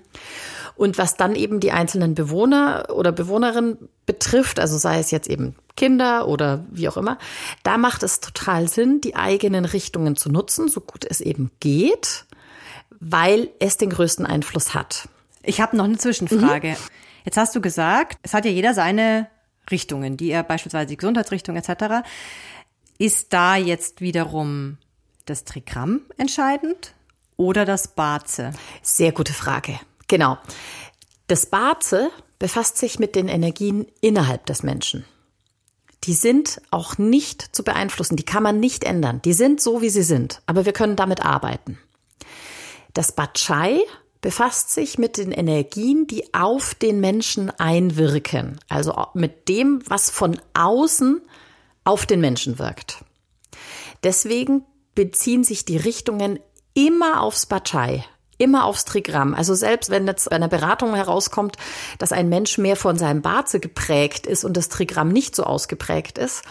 Und 0.75 0.97
was 0.97 1.15
dann 1.15 1.35
eben 1.35 1.61
die 1.61 1.71
einzelnen 1.71 2.15
Bewohner 2.15 2.87
oder 2.93 3.13
Bewohnerinnen 3.13 3.77
betrifft, 4.05 4.59
also 4.59 4.77
sei 4.77 4.99
es 4.99 5.11
jetzt 5.11 5.29
eben 5.29 5.55
Kinder 5.77 6.27
oder 6.27 6.65
wie 6.69 6.89
auch 6.89 6.97
immer, 6.97 7.17
da 7.63 7.77
macht 7.77 8.03
es 8.03 8.19
total 8.19 8.67
Sinn, 8.67 8.99
die 8.99 9.15
eigenen 9.15 9.63
Richtungen 9.63 10.17
zu 10.17 10.29
nutzen, 10.29 10.67
so 10.67 10.81
gut 10.81 11.05
es 11.09 11.21
eben 11.21 11.51
geht, 11.61 12.25
weil 13.07 13.51
es 13.59 13.77
den 13.77 13.91
größten 13.91 14.25
Einfluss 14.25 14.73
hat. 14.73 15.07
Ich 15.43 15.61
habe 15.61 15.77
noch 15.77 15.83
eine 15.85 15.99
Zwischenfrage. 15.99 16.69
Mhm. 16.69 16.75
Jetzt 17.23 17.37
hast 17.37 17.55
du 17.55 17.61
gesagt, 17.61 18.17
es 18.23 18.33
hat 18.33 18.45
ja 18.45 18.51
jeder 18.51 18.73
seine 18.73 19.27
Richtungen, 19.69 20.17
die 20.17 20.31
er 20.31 20.41
beispielsweise 20.41 20.87
die 20.87 20.97
Gesundheitsrichtung 20.97 21.55
etc. 21.55 22.07
Ist 22.97 23.31
da 23.31 23.57
jetzt 23.57 24.01
wiederum 24.01 24.79
das 25.25 25.43
Trigramm 25.43 26.01
entscheidend 26.17 26.95
oder 27.37 27.63
das 27.63 27.89
Baze? 27.89 28.53
Sehr 28.81 29.11
gute 29.11 29.33
Frage. 29.33 29.79
Genau. 30.07 30.39
Das 31.27 31.45
Baze 31.45 32.09
befasst 32.39 32.77
sich 32.77 32.97
mit 32.97 33.15
den 33.15 33.27
Energien 33.27 33.85
innerhalb 34.01 34.47
des 34.47 34.63
Menschen. 34.63 35.05
Die 36.05 36.13
sind 36.13 36.59
auch 36.71 36.97
nicht 36.97 37.55
zu 37.55 37.63
beeinflussen, 37.63 38.15
die 38.15 38.25
kann 38.25 38.41
man 38.41 38.59
nicht 38.59 38.83
ändern. 38.83 39.21
Die 39.23 39.33
sind 39.33 39.61
so, 39.61 39.83
wie 39.83 39.89
sie 39.89 40.03
sind, 40.03 40.41
aber 40.47 40.65
wir 40.65 40.73
können 40.73 40.95
damit 40.95 41.23
arbeiten. 41.23 41.77
Das 42.95 43.11
Bachai 43.11 43.81
befasst 44.21 44.71
sich 44.71 44.97
mit 44.97 45.17
den 45.17 45.31
Energien, 45.31 46.07
die 46.07 46.33
auf 46.33 46.73
den 46.73 47.01
Menschen 47.01 47.51
einwirken, 47.59 48.57
also 48.69 48.95
mit 49.13 49.49
dem, 49.49 49.83
was 49.85 50.09
von 50.09 50.39
außen 50.55 51.21
auf 51.83 52.07
den 52.07 52.21
Menschen 52.21 52.57
wirkt. 52.57 53.03
Deswegen 54.03 54.63
beziehen 54.95 55.43
sich 55.43 55.65
die 55.65 55.77
Richtungen 55.77 56.39
immer 56.73 57.21
aufs 57.21 57.45
Bachai, 57.45 58.05
immer 58.37 58.63
aufs 58.63 58.85
Trigramm. 58.85 59.33
Also 59.33 59.53
selbst 59.55 59.89
wenn 59.89 60.07
jetzt 60.07 60.29
bei 60.29 60.37
einer 60.37 60.47
Beratung 60.47 60.95
herauskommt, 60.95 61.57
dass 61.97 62.13
ein 62.13 62.29
Mensch 62.29 62.57
mehr 62.57 62.77
von 62.77 62.97
seinem 62.97 63.21
Baze 63.21 63.59
geprägt 63.59 64.25
ist 64.25 64.45
und 64.45 64.55
das 64.55 64.69
Trigramm 64.69 65.09
nicht 65.09 65.35
so 65.35 65.43
ausgeprägt 65.43 66.17
ist, 66.17 66.43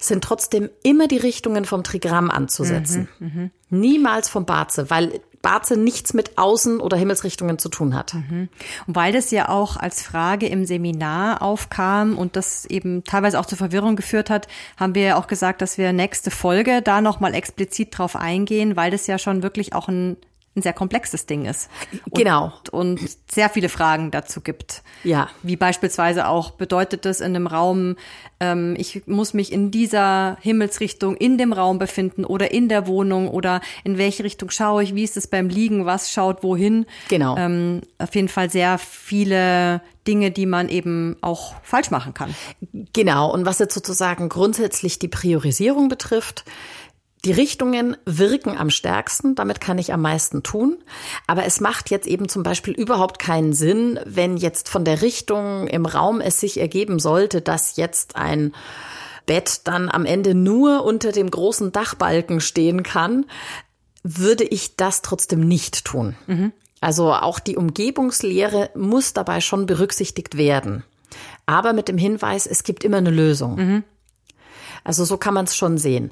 sind 0.00 0.24
trotzdem 0.24 0.68
immer 0.82 1.06
die 1.06 1.18
Richtungen 1.18 1.64
vom 1.64 1.84
Trigramm 1.84 2.28
anzusetzen. 2.28 3.08
Mhm, 3.20 3.28
mh. 3.28 3.50
Niemals 3.70 4.28
vom 4.28 4.46
Baze, 4.46 4.90
weil 4.90 5.20
Barze 5.42 5.76
nichts 5.76 6.14
mit 6.14 6.38
Außen- 6.38 6.78
oder 6.78 6.96
Himmelsrichtungen 6.96 7.58
zu 7.58 7.68
tun 7.68 7.94
hat. 7.94 8.14
Mhm. 8.14 8.48
Und 8.86 8.96
weil 8.96 9.12
das 9.12 9.30
ja 9.32 9.48
auch 9.48 9.76
als 9.76 10.02
Frage 10.02 10.46
im 10.46 10.64
Seminar 10.64 11.42
aufkam 11.42 12.16
und 12.16 12.36
das 12.36 12.64
eben 12.64 13.04
teilweise 13.04 13.38
auch 13.38 13.46
zur 13.46 13.58
Verwirrung 13.58 13.96
geführt 13.96 14.30
hat, 14.30 14.46
haben 14.76 14.94
wir 14.94 15.02
ja 15.02 15.16
auch 15.16 15.26
gesagt, 15.26 15.60
dass 15.60 15.78
wir 15.78 15.92
nächste 15.92 16.30
Folge 16.30 16.80
da 16.80 17.00
nochmal 17.00 17.34
explizit 17.34 17.98
drauf 17.98 18.16
eingehen, 18.16 18.76
weil 18.76 18.90
das 18.92 19.06
ja 19.08 19.18
schon 19.18 19.42
wirklich 19.42 19.74
auch 19.74 19.88
ein 19.88 20.16
ein 20.54 20.62
sehr 20.62 20.74
komplexes 20.74 21.26
Ding 21.26 21.46
ist. 21.46 21.70
Und, 22.04 22.14
genau. 22.14 22.52
Und 22.72 23.00
sehr 23.30 23.48
viele 23.48 23.68
Fragen 23.70 24.10
dazu 24.10 24.42
gibt. 24.42 24.82
Ja. 25.02 25.28
Wie 25.42 25.56
beispielsweise 25.56 26.28
auch, 26.28 26.50
bedeutet 26.50 27.06
das 27.06 27.20
in 27.20 27.34
einem 27.34 27.46
Raum, 27.46 27.96
ähm, 28.38 28.74
ich 28.76 29.06
muss 29.06 29.32
mich 29.32 29.50
in 29.50 29.70
dieser 29.70 30.36
Himmelsrichtung 30.40 31.16
in 31.16 31.38
dem 31.38 31.52
Raum 31.54 31.78
befinden 31.78 32.24
oder 32.24 32.50
in 32.50 32.68
der 32.68 32.86
Wohnung 32.86 33.28
oder 33.28 33.62
in 33.82 33.96
welche 33.96 34.24
Richtung 34.24 34.50
schaue 34.50 34.82
ich, 34.82 34.94
wie 34.94 35.04
ist 35.04 35.16
es 35.16 35.26
beim 35.26 35.48
Liegen, 35.48 35.86
was 35.86 36.12
schaut 36.12 36.42
wohin. 36.42 36.84
Genau. 37.08 37.36
Ähm, 37.38 37.80
auf 37.98 38.14
jeden 38.14 38.28
Fall 38.28 38.50
sehr 38.50 38.76
viele 38.76 39.80
Dinge, 40.06 40.32
die 40.32 40.46
man 40.46 40.68
eben 40.68 41.16
auch 41.20 41.54
falsch 41.62 41.90
machen 41.90 42.12
kann. 42.12 42.34
Genau. 42.92 43.32
Und 43.32 43.46
was 43.46 43.58
jetzt 43.58 43.74
sozusagen 43.74 44.28
grundsätzlich 44.28 44.98
die 44.98 45.08
Priorisierung 45.08 45.88
betrifft, 45.88 46.44
die 47.24 47.32
Richtungen 47.32 47.96
wirken 48.04 48.58
am 48.58 48.70
stärksten, 48.70 49.34
damit 49.34 49.60
kann 49.60 49.78
ich 49.78 49.92
am 49.92 50.02
meisten 50.02 50.42
tun. 50.42 50.78
Aber 51.26 51.44
es 51.44 51.60
macht 51.60 51.90
jetzt 51.90 52.08
eben 52.08 52.28
zum 52.28 52.42
Beispiel 52.42 52.74
überhaupt 52.74 53.20
keinen 53.20 53.52
Sinn, 53.52 54.00
wenn 54.04 54.36
jetzt 54.36 54.68
von 54.68 54.84
der 54.84 55.02
Richtung 55.02 55.68
im 55.68 55.86
Raum 55.86 56.20
es 56.20 56.40
sich 56.40 56.58
ergeben 56.58 56.98
sollte, 56.98 57.40
dass 57.40 57.76
jetzt 57.76 58.16
ein 58.16 58.52
Bett 59.26 59.60
dann 59.64 59.88
am 59.88 60.04
Ende 60.04 60.34
nur 60.34 60.84
unter 60.84 61.12
dem 61.12 61.30
großen 61.30 61.70
Dachbalken 61.70 62.40
stehen 62.40 62.82
kann, 62.82 63.26
würde 64.02 64.42
ich 64.42 64.74
das 64.74 65.00
trotzdem 65.02 65.40
nicht 65.46 65.84
tun. 65.84 66.16
Mhm. 66.26 66.52
Also 66.80 67.12
auch 67.12 67.38
die 67.38 67.56
Umgebungslehre 67.56 68.70
muss 68.74 69.12
dabei 69.12 69.40
schon 69.40 69.66
berücksichtigt 69.66 70.36
werden. 70.36 70.82
Aber 71.46 71.72
mit 71.72 71.86
dem 71.86 71.98
Hinweis, 71.98 72.46
es 72.46 72.64
gibt 72.64 72.82
immer 72.82 72.96
eine 72.96 73.10
Lösung. 73.10 73.54
Mhm. 73.54 73.84
Also 74.84 75.04
so 75.04 75.16
kann 75.16 75.34
man 75.34 75.44
es 75.44 75.56
schon 75.56 75.78
sehen. 75.78 76.10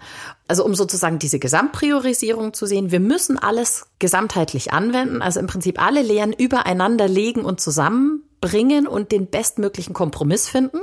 Also 0.48 0.64
um 0.64 0.74
sozusagen 0.74 1.18
diese 1.18 1.38
Gesamtpriorisierung 1.38 2.52
zu 2.52 2.66
sehen, 2.66 2.90
wir 2.90 3.00
müssen 3.00 3.38
alles 3.38 3.86
gesamtheitlich 3.98 4.72
anwenden, 4.72 5.22
also 5.22 5.40
im 5.40 5.46
Prinzip 5.46 5.82
alle 5.82 6.02
Lehren 6.02 6.32
übereinander 6.32 7.08
legen 7.08 7.44
und 7.44 7.60
zusammenbringen 7.60 8.86
und 8.86 9.12
den 9.12 9.26
bestmöglichen 9.26 9.94
Kompromiss 9.94 10.48
finden. 10.48 10.78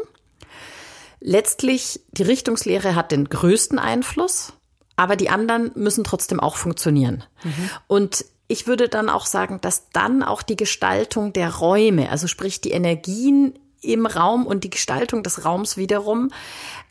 Letztlich, 1.20 2.02
die 2.12 2.24
Richtungslehre 2.24 2.96
hat 2.96 3.12
den 3.12 3.28
größten 3.30 3.80
Einfluss, 3.80 4.54
aber 4.96 5.16
die 5.16 5.30
anderen 5.30 5.72
müssen 5.76 6.04
trotzdem 6.04 6.40
auch 6.40 6.58
funktionieren. 6.58 7.24
Mhm. 7.44 7.70
Und 7.88 8.26
ich 8.48 8.68
würde 8.68 8.88
dann 8.88 9.10
auch 9.10 9.26
sagen, 9.26 9.60
dass 9.62 9.90
dann 9.92 10.24
auch 10.24 10.42
die 10.42 10.56
Gestaltung 10.56 11.34
der 11.34 11.56
Räume, 11.56 12.10
also 12.10 12.28
sprich 12.28 12.62
die 12.62 12.72
Energien 12.72 13.58
im 13.82 14.06
Raum 14.06 14.46
und 14.46 14.64
die 14.64 14.70
Gestaltung 14.70 15.24
des 15.24 15.46
Raums 15.46 15.78
wiederum 15.78 16.30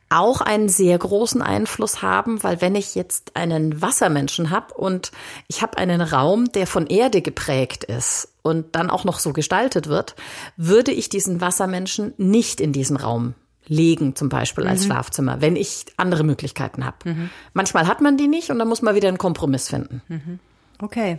auch 0.08 0.40
einen 0.40 0.68
sehr 0.68 0.96
großen 0.98 1.42
Einfluss 1.42 2.02
haben, 2.02 2.42
weil 2.42 2.60
wenn 2.60 2.74
ich 2.74 2.94
jetzt 2.94 3.34
einen 3.34 3.82
Wassermenschen 3.82 4.50
habe 4.50 4.74
und 4.74 5.10
ich 5.48 5.62
habe 5.62 5.78
einen 5.78 6.00
Raum, 6.00 6.52
der 6.52 6.66
von 6.66 6.86
Erde 6.86 7.22
geprägt 7.22 7.84
ist 7.84 8.28
und 8.42 8.76
dann 8.76 8.90
auch 8.90 9.04
noch 9.04 9.18
so 9.18 9.32
gestaltet 9.32 9.88
wird, 9.88 10.14
würde 10.56 10.92
ich 10.92 11.08
diesen 11.08 11.40
Wassermenschen 11.40 12.14
nicht 12.18 12.60
in 12.60 12.72
diesen 12.72 12.96
Raum 12.96 13.34
legen, 13.66 14.14
zum 14.14 14.28
Beispiel 14.28 14.66
als 14.66 14.82
mhm. 14.82 14.86
Schlafzimmer, 14.86 15.40
wenn 15.40 15.56
ich 15.56 15.86
andere 15.96 16.22
Möglichkeiten 16.22 16.84
habe. 16.84 16.96
Mhm. 17.10 17.30
Manchmal 17.52 17.88
hat 17.88 18.00
man 18.00 18.16
die 18.16 18.28
nicht 18.28 18.50
und 18.50 18.58
dann 18.60 18.68
muss 18.68 18.82
man 18.82 18.94
wieder 18.94 19.08
einen 19.08 19.18
Kompromiss 19.18 19.68
finden. 19.68 20.02
Mhm. 20.08 20.38
Okay. 20.80 21.18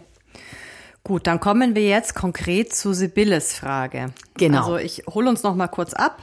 Gut, 1.03 1.27
dann 1.27 1.39
kommen 1.39 1.75
wir 1.75 1.87
jetzt 1.87 2.15
konkret 2.15 2.75
zu 2.75 2.93
Sibylles 2.93 3.53
Frage. 3.53 4.13
Genau. 4.35 4.59
Also 4.59 4.77
ich 4.77 5.03
hole 5.07 5.29
uns 5.29 5.43
noch 5.43 5.55
mal 5.55 5.67
kurz 5.67 5.93
ab. 5.93 6.21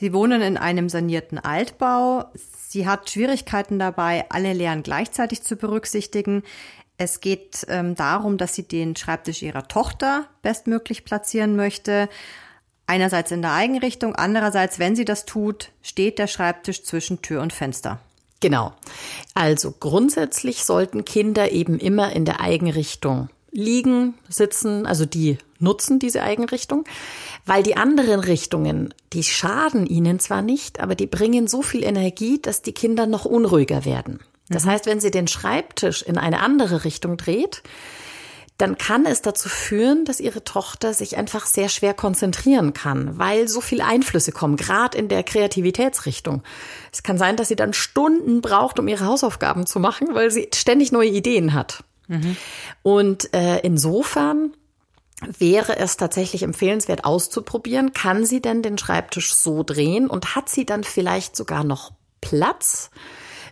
Sie 0.00 0.14
wohnen 0.14 0.40
in 0.40 0.56
einem 0.56 0.88
sanierten 0.88 1.38
Altbau. 1.38 2.24
Sie 2.34 2.86
hat 2.86 3.10
Schwierigkeiten 3.10 3.78
dabei, 3.78 4.24
alle 4.30 4.54
Lehren 4.54 4.82
gleichzeitig 4.82 5.42
zu 5.42 5.56
berücksichtigen. 5.56 6.42
Es 6.96 7.20
geht 7.20 7.66
ähm, 7.68 7.94
darum, 7.96 8.38
dass 8.38 8.54
sie 8.54 8.62
den 8.62 8.96
Schreibtisch 8.96 9.42
ihrer 9.42 9.68
Tochter 9.68 10.24
bestmöglich 10.40 11.04
platzieren 11.04 11.54
möchte. 11.54 12.08
Einerseits 12.86 13.30
in 13.30 13.42
der 13.42 13.52
Eigenrichtung, 13.52 14.16
andererseits, 14.16 14.78
wenn 14.78 14.96
sie 14.96 15.04
das 15.04 15.26
tut, 15.26 15.70
steht 15.82 16.18
der 16.18 16.28
Schreibtisch 16.28 16.82
zwischen 16.82 17.20
Tür 17.20 17.42
und 17.42 17.52
Fenster. 17.52 18.00
Genau. 18.40 18.72
Also 19.34 19.74
grundsätzlich 19.78 20.64
sollten 20.64 21.04
Kinder 21.04 21.52
eben 21.52 21.78
immer 21.78 22.12
in 22.12 22.24
der 22.24 22.40
Eigenrichtung 22.40 23.28
liegen, 23.52 24.14
sitzen, 24.28 24.86
also 24.86 25.04
die 25.04 25.38
nutzen 25.58 25.98
diese 25.98 26.22
Eigenrichtung, 26.22 26.84
weil 27.46 27.62
die 27.62 27.76
anderen 27.76 28.20
Richtungen, 28.20 28.94
die 29.12 29.24
schaden 29.24 29.86
ihnen 29.86 30.18
zwar 30.18 30.42
nicht, 30.42 30.80
aber 30.80 30.94
die 30.94 31.06
bringen 31.06 31.46
so 31.46 31.62
viel 31.62 31.84
Energie, 31.84 32.40
dass 32.40 32.62
die 32.62 32.72
Kinder 32.72 33.06
noch 33.06 33.24
unruhiger 33.24 33.84
werden. 33.84 34.20
Das 34.48 34.64
mhm. 34.64 34.70
heißt, 34.70 34.86
wenn 34.86 35.00
sie 35.00 35.10
den 35.10 35.28
Schreibtisch 35.28 36.02
in 36.02 36.18
eine 36.18 36.40
andere 36.40 36.84
Richtung 36.84 37.16
dreht, 37.16 37.62
dann 38.60 38.76
kann 38.76 39.06
es 39.06 39.22
dazu 39.22 39.48
führen, 39.48 40.04
dass 40.04 40.20
ihre 40.20 40.44
Tochter 40.44 40.92
sich 40.92 41.16
einfach 41.16 41.46
sehr 41.46 41.70
schwer 41.70 41.94
konzentrieren 41.94 42.74
kann, 42.74 43.18
weil 43.18 43.48
so 43.48 43.62
viele 43.62 43.86
Einflüsse 43.86 44.32
kommen, 44.32 44.56
gerade 44.56 44.98
in 44.98 45.08
der 45.08 45.22
Kreativitätsrichtung. 45.22 46.42
Es 46.92 47.02
kann 47.02 47.16
sein, 47.16 47.36
dass 47.36 47.48
sie 47.48 47.56
dann 47.56 47.72
Stunden 47.72 48.42
braucht, 48.42 48.78
um 48.78 48.86
ihre 48.86 49.06
Hausaufgaben 49.06 49.66
zu 49.66 49.80
machen, 49.80 50.08
weil 50.12 50.30
sie 50.30 50.50
ständig 50.54 50.92
neue 50.92 51.08
Ideen 51.08 51.54
hat. 51.54 51.84
Mhm. 52.10 52.36
Und 52.82 53.32
äh, 53.32 53.60
insofern 53.60 54.52
wäre 55.38 55.78
es 55.78 55.96
tatsächlich 55.96 56.42
empfehlenswert 56.42 57.04
auszuprobieren, 57.04 57.92
kann 57.92 58.24
sie 58.24 58.40
denn 58.40 58.62
den 58.62 58.78
Schreibtisch 58.78 59.34
so 59.34 59.62
drehen 59.62 60.08
und 60.08 60.34
hat 60.34 60.48
sie 60.48 60.64
dann 60.64 60.84
vielleicht 60.84 61.36
sogar 61.36 61.62
noch 61.64 61.92
Platz, 62.20 62.90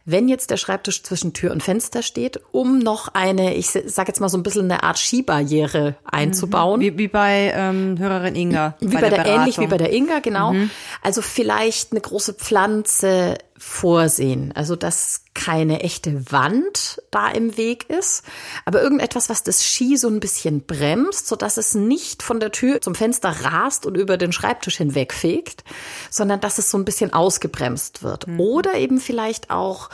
wenn 0.04 0.28
jetzt 0.28 0.50
der 0.50 0.56
Schreibtisch 0.56 1.02
zwischen 1.02 1.34
Tür 1.34 1.52
und 1.52 1.62
Fenster 1.62 2.02
steht, 2.02 2.40
um 2.50 2.78
noch 2.78 3.08
eine, 3.08 3.54
ich 3.54 3.68
sage 3.68 4.08
jetzt 4.08 4.20
mal 4.20 4.30
so 4.30 4.38
ein 4.38 4.42
bisschen 4.42 4.64
eine 4.64 4.82
Art 4.82 4.96
Skibarriere 4.96 5.96
einzubauen. 6.04 6.80
Wie, 6.80 6.96
wie 6.96 7.08
bei 7.08 7.52
ähm, 7.54 7.98
Hörerin 7.98 8.34
Inga. 8.34 8.74
Wie 8.80 8.86
bei, 8.86 9.02
bei 9.02 9.10
der, 9.10 9.24
der 9.24 9.34
ähnlich 9.34 9.58
wie 9.58 9.66
bei 9.66 9.76
der 9.76 9.92
Inga, 9.92 10.20
genau. 10.20 10.54
Mhm. 10.54 10.70
Also 11.02 11.20
vielleicht 11.20 11.92
eine 11.92 12.00
große 12.00 12.32
Pflanze 12.32 13.36
vorsehen. 13.58 14.52
Also 14.54 14.76
dass 14.76 15.22
keine 15.34 15.80
echte 15.80 16.32
Wand 16.32 17.00
da 17.10 17.28
im 17.28 17.56
Weg 17.56 17.88
ist, 17.90 18.24
aber 18.64 18.82
irgendetwas, 18.82 19.28
was 19.28 19.42
das 19.42 19.64
Ski 19.64 19.96
so 19.96 20.08
ein 20.08 20.20
bisschen 20.20 20.62
bremst, 20.62 21.28
so 21.28 21.36
dass 21.36 21.56
es 21.56 21.74
nicht 21.74 22.22
von 22.22 22.40
der 22.40 22.50
Tür 22.50 22.80
zum 22.80 22.94
Fenster 22.94 23.30
rast 23.44 23.86
und 23.86 23.96
über 23.96 24.16
den 24.16 24.32
Schreibtisch 24.32 24.76
hinwegfegt, 24.76 25.64
sondern 26.10 26.40
dass 26.40 26.58
es 26.58 26.70
so 26.70 26.78
ein 26.78 26.84
bisschen 26.84 27.12
ausgebremst 27.12 28.02
wird. 28.02 28.26
Mhm. 28.26 28.40
Oder 28.40 28.74
eben 28.74 28.98
vielleicht 29.00 29.50
auch 29.50 29.90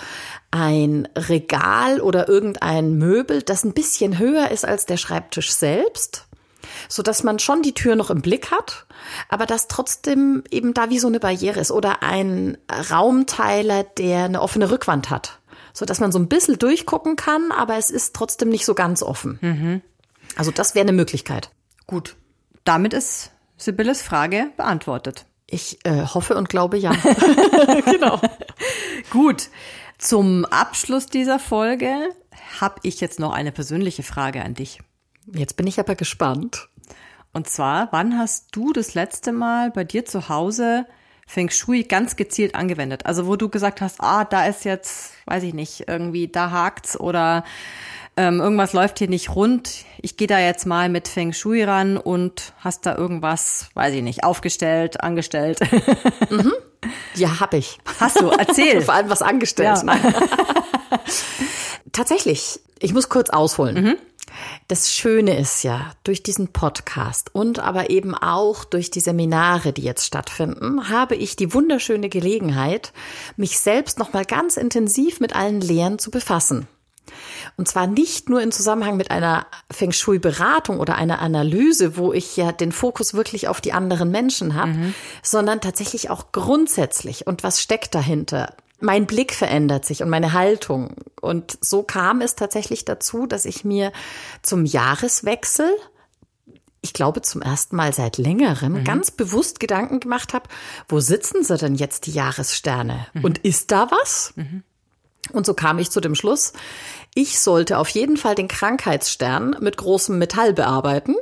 ein 0.51 1.09
Regal 1.17 2.01
oder 2.01 2.29
irgendein 2.29 2.95
Möbel, 2.95 3.43
das 3.43 3.65
ein 3.65 3.75
bisschen 3.75 4.19
höher 4.19 4.51
ist 4.51 4.65
als 4.65 4.87
der 4.87 4.97
Schreibtisch 4.97 5.53
selbst 5.53 6.27
so 6.89 7.03
dass 7.03 7.23
man 7.23 7.39
schon 7.39 7.63
die 7.63 7.75
Tür 7.75 7.97
noch 7.97 8.11
im 8.11 8.23
Blick 8.23 8.51
hat, 8.51 8.87
aber 9.29 9.47
dass 9.47 9.69
trotzdem 9.69 10.45
eben 10.51 10.75
da 10.75 10.91
wie 10.91 10.99
so 10.99 11.09
eine 11.09 11.21
Barriere 11.21 11.61
ist 11.61 11.71
oder 11.71 12.03
ein 12.03 12.59
Raumteiler, 12.91 13.85
der 13.85 14.25
eine 14.25 14.43
offene 14.43 14.71
Rückwand 14.71 15.11
hat, 15.11 15.41
so 15.73 15.85
dass 15.85 16.01
man 16.01 16.13
so 16.13 16.19
ein 16.19 16.29
bisschen 16.29 16.59
durchgucken 16.59 17.17
kann, 17.17 17.53
aber 17.53 17.77
es 17.77 17.91
ist 17.91 18.15
trotzdem 18.15 18.49
nicht 18.49 18.65
so 18.65 18.75
ganz 18.75 19.03
offen. 19.03 19.39
Mhm. 19.41 19.83
Also 20.37 20.51
das 20.51 20.75
wäre 20.75 20.85
eine 20.85 20.97
Möglichkeit. 20.97 21.51
Gut, 21.87 22.17
damit 22.65 22.93
ist 22.95 23.31
Sibylles 23.57 24.03
Frage 24.03 24.51
beantwortet. 24.57 25.27
Ich 25.47 25.79
äh, 25.85 26.07
hoffe 26.07 26.37
und 26.37 26.49
glaube 26.49 26.77
ja. 26.77 26.91
genau. 27.85 28.21
Gut. 29.11 29.49
Zum 29.99 30.45
Abschluss 30.45 31.07
dieser 31.07 31.39
Folge 31.39 32.11
habe 32.61 32.81
ich 32.83 33.01
jetzt 33.01 33.21
noch 33.21 33.33
eine 33.33 33.53
persönliche 33.53 34.03
Frage 34.03 34.43
an 34.43 34.55
dich. 34.55 34.81
Jetzt 35.33 35.57
bin 35.57 35.67
ich 35.67 35.79
aber 35.79 35.95
gespannt. 35.95 36.69
Und 37.35 37.49
zwar, 37.51 37.89
wann 37.91 38.19
hast 38.19 38.47
du 38.53 38.73
das 38.73 38.95
letzte 38.95 39.33
Mal 39.33 39.71
bei 39.71 39.85
dir 39.85 40.05
zu 40.05 40.29
Hause 40.29 40.87
Feng 41.27 41.51
Shui 41.51 41.83
ganz 41.83 42.17
gezielt 42.17 42.55
angewendet? 42.55 43.07
Also 43.07 43.27
wo 43.27 43.37
du 43.37 43.49
gesagt 43.49 43.81
hast, 43.81 44.01
ah, 44.01 44.25
da 44.25 44.47
ist 44.47 44.65
jetzt, 44.65 45.13
weiß 45.27 45.43
ich 45.43 45.53
nicht, 45.53 45.89
irgendwie 45.89 46.29
da 46.29 46.53
hakt's 46.53 46.99
oder 46.99 47.45
ähm, 48.17 48.41
irgendwas 48.41 48.73
läuft 48.73 49.01
hier 49.01 49.09
nicht 49.09 49.35
rund. 49.35 49.85
Ich 50.01 50.17
gehe 50.17 50.29
da 50.29 50.39
jetzt 50.39 50.65
mal 50.67 50.89
mit 50.89 51.09
Feng 51.09 51.33
Shui 51.33 51.65
ran 51.65 51.97
und 51.97 52.53
hast 52.61 52.87
da 52.87 52.95
irgendwas, 52.95 53.69
weiß 53.75 53.95
ich 53.95 54.03
nicht, 54.03 54.23
aufgestellt, 54.23 55.03
angestellt. 55.03 55.59
Mhm. 56.31 56.53
Ja, 57.15 57.41
hab 57.41 57.55
ich. 57.55 57.79
Hast 57.99 58.21
du? 58.21 58.29
Erzähl. 58.29 58.81
Vor 58.83 58.93
allem 58.93 59.09
was 59.09 59.23
angestellt. 59.23 59.79
Ja. 59.87 59.97
Tatsächlich. 61.93 62.61
Ich 62.79 62.93
muss 62.93 63.09
kurz 63.09 63.31
ausholen. 63.31 63.83
Mhm. 63.83 63.97
Das 64.69 64.93
Schöne 64.93 65.39
ist 65.39 65.63
ja, 65.63 65.93
durch 66.05 66.23
diesen 66.23 66.49
Podcast 66.49 67.35
und 67.35 67.59
aber 67.59 67.91
eben 67.91 68.15
auch 68.15 68.65
durch 68.65 68.91
die 68.91 69.01
Seminare, 69.01 69.73
die 69.73 69.83
jetzt 69.83 70.07
stattfinden, 70.07 70.89
habe 70.89 71.15
ich 71.15 71.37
die 71.37 71.53
wunderschöne 71.53 72.09
Gelegenheit, 72.09 72.93
mich 73.37 73.59
selbst 73.59 73.99
nochmal 73.99 74.25
ganz 74.25 74.57
intensiv 74.57 75.21
mit 75.21 75.35
allen 75.35 75.61
Lehren 75.61 75.99
zu 75.99 76.11
befassen. 76.11 76.67
Und 77.57 77.69
zwar 77.69 77.87
nicht 77.87 78.29
nur 78.29 78.41
in 78.41 78.53
Zusammenhang 78.53 78.97
mit 78.97 79.11
einer 79.11 79.47
Feng 79.71 79.93
Shui-Beratung 79.93 80.81
oder 80.81 80.97
einer 80.97 81.21
Analyse, 81.21 81.97
wo 81.97 82.13
ich 82.13 82.37
ja 82.37 82.53
den 82.53 82.73
Fokus 82.73 83.15
wirklich 83.15 83.49
auf 83.49 83.61
die 83.61 83.73
anderen 83.73 84.11
Menschen 84.11 84.55
habe, 84.55 84.73
mhm. 84.73 84.95
sondern 85.23 85.61
tatsächlich 85.61 86.11
auch 86.11 86.33
grundsätzlich. 86.33 87.27
Und 87.27 87.43
was 87.43 87.61
steckt 87.61 87.95
dahinter? 87.95 88.55
Mein 88.81 89.07
Blick 89.07 89.33
verändert 89.33 89.85
sich 89.85 90.03
und 90.03 90.11
meine 90.11 90.33
Haltung. 90.33 90.97
Und 91.25 91.59
so 91.61 91.83
kam 91.83 92.21
es 92.21 92.37
tatsächlich 92.37 92.85
dazu, 92.85 93.27
dass 93.27 93.45
ich 93.45 93.65
mir 93.65 93.93
zum 94.43 94.65
Jahreswechsel 94.65 95.71
ich 96.85 96.93
glaube, 96.93 97.23
zum 97.23 97.41
ersten 97.41 97.77
Mal 97.77 97.95
seit 97.95 98.19
längerem 98.19 98.75
mhm. 98.75 98.85
ganz 98.85 99.11
bewusst 99.11 99.59
Gedanken 99.59 100.01
gemacht 100.01 100.35
habe, 100.35 100.51
wo 100.87 101.01
sitzen 101.01 101.43
sie 101.43 101.57
denn 101.57 101.77
jetzt 101.77 102.05
die 102.05 102.13
Jahressterne? 102.13 103.07
Mhm. 103.15 103.25
Und 103.25 103.39
ist 103.39 103.73
da 103.73 103.91
was? 103.91 104.35
Mhm. 104.37 104.63
Und 105.33 105.47
so 105.47 105.55
kam 105.55 105.79
ich 105.79 105.91
zu 105.91 106.01
dem 106.01 106.15
Schluss, 106.15 106.53
ich 107.15 107.41
sollte 107.41 107.79
auf 107.79 107.89
jeden 107.89 108.19
Fall 108.19 108.35
den 108.35 108.49
Krankheitsstern 108.49 109.57
mit 109.61 109.79
großem 109.79 110.19
Metall 110.19 110.53
bearbeiten. 110.53 111.15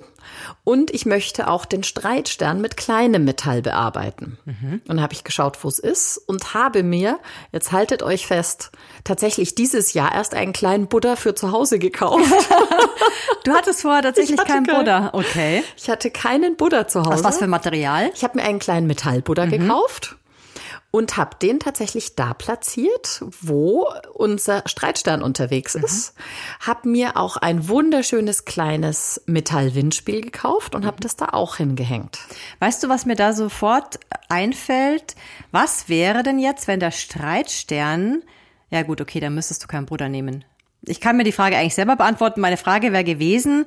Und 0.65 0.93
ich 0.93 1.07
möchte 1.07 1.49
auch 1.49 1.65
den 1.65 1.83
Streitstern 1.83 2.61
mit 2.61 2.77
kleinem 2.77 3.25
Metall 3.25 3.63
bearbeiten. 3.63 4.39
Mhm. 4.45 4.81
Und 4.87 5.01
habe 5.01 5.13
ich 5.13 5.25
geschaut, 5.25 5.59
wo 5.65 5.69
es 5.69 5.81
ist 5.81 6.19
und 6.19 6.55
habe 6.55 6.85
mir, 6.85 7.19
jetzt 7.51 7.73
haltet 7.73 8.05
euch 8.05 8.29
fest, 8.29 8.71
tatsächlich 9.03 9.57
dieses 9.57 9.93
Jahr 9.93 10.15
erst 10.15 10.35
einen 10.35 10.53
kleinen 10.53 10.87
Buddha 10.87 11.17
für 11.17 11.35
zu 11.35 11.51
Hause 11.51 11.81
gekauft. 11.81 12.31
du 13.45 13.53
hattest 13.53 13.83
vorher 13.83 14.03
tatsächlich 14.03 14.39
keinen 14.39 14.65
kein, 14.65 14.77
Buddha, 14.77 15.11
okay. 15.15 15.65
Ich 15.77 15.91
hatte 15.91 16.13
keinen 16.13 16.57
Buddha 16.57 16.87
zu 16.87 17.01
Hause. 17.01 17.11
Was 17.11 17.25
was 17.25 17.39
für 17.39 17.49
Material? 17.49 18.11
Ich 18.15 18.23
habe 18.23 18.39
mir 18.39 18.45
einen 18.45 18.61
kleinen 18.61 18.87
Metallbuddha 18.87 19.47
mhm. 19.47 19.51
gekauft 19.51 20.17
und 20.93 21.17
habe 21.17 21.37
den 21.43 21.59
tatsächlich 21.59 22.15
da 22.15 22.35
platziert, 22.35 23.25
wo 23.41 23.89
unser 24.15 24.63
Streitstern 24.67 25.23
unterwegs 25.23 25.75
mhm. 25.75 25.83
ist. 25.83 26.15
Habe 26.61 26.89
mir 26.89 27.17
auch 27.17 27.37
ein 27.37 27.67
wunderschönes 27.67 28.45
kleines 28.45 29.21
Metallwindspiel 29.27 30.21
gekauft 30.21 30.77
und 30.77 30.83
mhm. 30.83 30.87
habe 30.87 31.01
das 31.01 31.17
da 31.17 31.31
auch 31.33 31.57
hingehängt. 31.57 32.21
Weißt 32.61 32.85
du, 32.85 32.89
was 32.89 33.07
mir 33.07 33.17
da 33.17 33.33
sofort 33.33 33.99
einfällt? 34.29 35.17
Was 35.51 35.89
wäre 35.89 36.23
denn 36.23 36.39
jetzt, 36.39 36.69
wenn 36.69 36.79
der 36.79 36.93
Streitstern 36.93 38.23
ja 38.73 38.83
gut, 38.83 39.03
okay, 39.03 39.21
dann 39.21 39.35
müsstest 39.35 39.63
du 39.63 39.69
keinen 39.69 39.85
Bruder 39.85 40.09
nehmen. 40.09 40.45
Ich 40.81 41.01
kann 41.01 41.19
mir 41.19 41.25
die 41.25 41.33
Frage 41.33 41.59
eigentlich 41.59 41.75
selber 41.75 41.95
beantworten. 41.95 42.41
Meine 42.41 42.57
Frage 42.57 42.91
wäre 42.91 43.05
gewesen, 43.05 43.67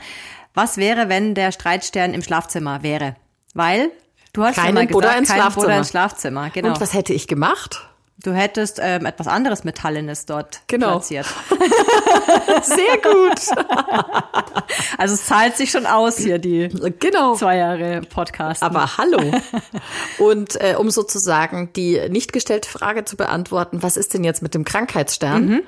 was 0.55 0.77
wäre, 0.77 1.09
wenn 1.09 1.35
der 1.35 1.51
Streitstern 1.51 2.15
im 2.15 2.23
Schlafzimmer 2.23 2.81
wäre? 2.81 3.15
Weil 3.53 3.91
Du 4.35 4.43
hast 4.43 4.55
keinen 4.57 4.75
ja 4.75 4.83
mal 4.83 4.87
Buddha 4.87 5.11
ins 5.13 5.29
Schlafzimmer. 5.29 5.65
Buddha 5.65 5.77
ins 5.77 5.89
Schlafzimmer, 5.89 6.49
genau. 6.49 6.67
Und 6.67 6.81
was 6.81 6.93
hätte 6.93 7.13
ich 7.13 7.27
gemacht? 7.27 7.87
Du 8.21 8.33
hättest 8.33 8.79
ähm, 8.81 9.05
etwas 9.05 9.27
anderes 9.27 9.63
Metallenes 9.63 10.25
dort 10.25 10.59
genau. 10.67 10.91
platziert. 10.91 11.25
Sehr 12.63 12.97
gut. 12.97 13.39
also 14.97 15.13
es 15.13 15.25
zahlt 15.25 15.55
sich 15.55 15.71
schon 15.71 15.85
aus 15.85 16.17
hier, 16.17 16.37
die 16.37 16.67
genau. 16.99 17.35
zwei 17.35 17.57
Jahre 17.57 18.01
Podcast. 18.01 18.61
Aber 18.61 18.97
hallo. 18.97 19.31
Und 20.17 20.59
äh, 20.59 20.75
um 20.77 20.89
sozusagen 20.91 21.71
die 21.73 22.01
nicht 22.09 22.33
gestellte 22.33 22.69
Frage 22.69 23.05
zu 23.05 23.15
beantworten, 23.15 23.83
was 23.83 23.95
ist 23.95 24.13
denn 24.13 24.25
jetzt 24.25 24.41
mit 24.41 24.53
dem 24.53 24.65
Krankheitsstern? 24.65 25.45
Mhm. 25.45 25.63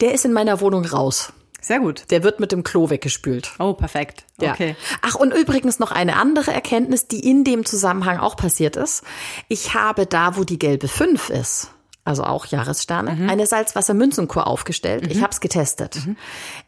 Der 0.00 0.14
ist 0.14 0.24
in 0.24 0.32
meiner 0.32 0.62
Wohnung 0.62 0.86
raus. 0.86 1.34
Sehr 1.66 1.80
gut. 1.80 2.04
Der 2.12 2.22
wird 2.22 2.38
mit 2.38 2.52
dem 2.52 2.62
Klo 2.62 2.90
weggespült. 2.90 3.50
Oh, 3.58 3.72
perfekt. 3.72 4.24
Ja. 4.40 4.52
Okay. 4.52 4.76
Ach, 5.02 5.16
und 5.16 5.34
übrigens 5.34 5.80
noch 5.80 5.90
eine 5.90 6.14
andere 6.14 6.52
Erkenntnis, 6.52 7.08
die 7.08 7.28
in 7.28 7.42
dem 7.42 7.64
Zusammenhang 7.64 8.18
auch 8.18 8.36
passiert 8.36 8.76
ist. 8.76 9.02
Ich 9.48 9.74
habe 9.74 10.06
da, 10.06 10.36
wo 10.36 10.44
die 10.44 10.60
gelbe 10.60 10.86
5 10.86 11.28
ist, 11.30 11.72
also 12.04 12.22
auch 12.22 12.46
Jahressterne, 12.46 13.16
mhm. 13.16 13.28
eine 13.28 13.48
Salzwassermünzenkur 13.48 14.46
aufgestellt. 14.46 15.06
Mhm. 15.06 15.10
Ich 15.10 15.22
habe 15.22 15.32
es 15.32 15.40
getestet. 15.40 16.06
Mhm. 16.06 16.16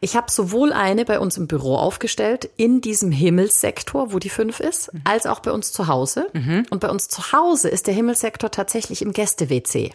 Ich 0.01 0.17
habe 0.17 0.29
sowohl 0.29 0.73
eine 0.73 1.05
bei 1.05 1.21
uns 1.21 1.37
im 1.37 1.47
Büro 1.47 1.77
aufgestellt, 1.77 2.49
in 2.57 2.81
diesem 2.81 3.13
Himmelssektor, 3.13 4.11
wo 4.11 4.19
die 4.19 4.29
5 4.29 4.59
ist, 4.59 4.93
mhm. 4.93 4.99
als 5.05 5.27
auch 5.27 5.39
bei 5.39 5.53
uns 5.53 5.71
zu 5.71 5.87
Hause. 5.87 6.27
Mhm. 6.33 6.65
Und 6.71 6.81
bei 6.81 6.89
uns 6.89 7.07
zu 7.07 7.31
Hause 7.31 7.69
ist 7.69 7.87
der 7.87 7.93
Himmelssektor 7.93 8.51
tatsächlich 8.51 9.01
im 9.01 9.13
Gäste-WC. 9.13 9.93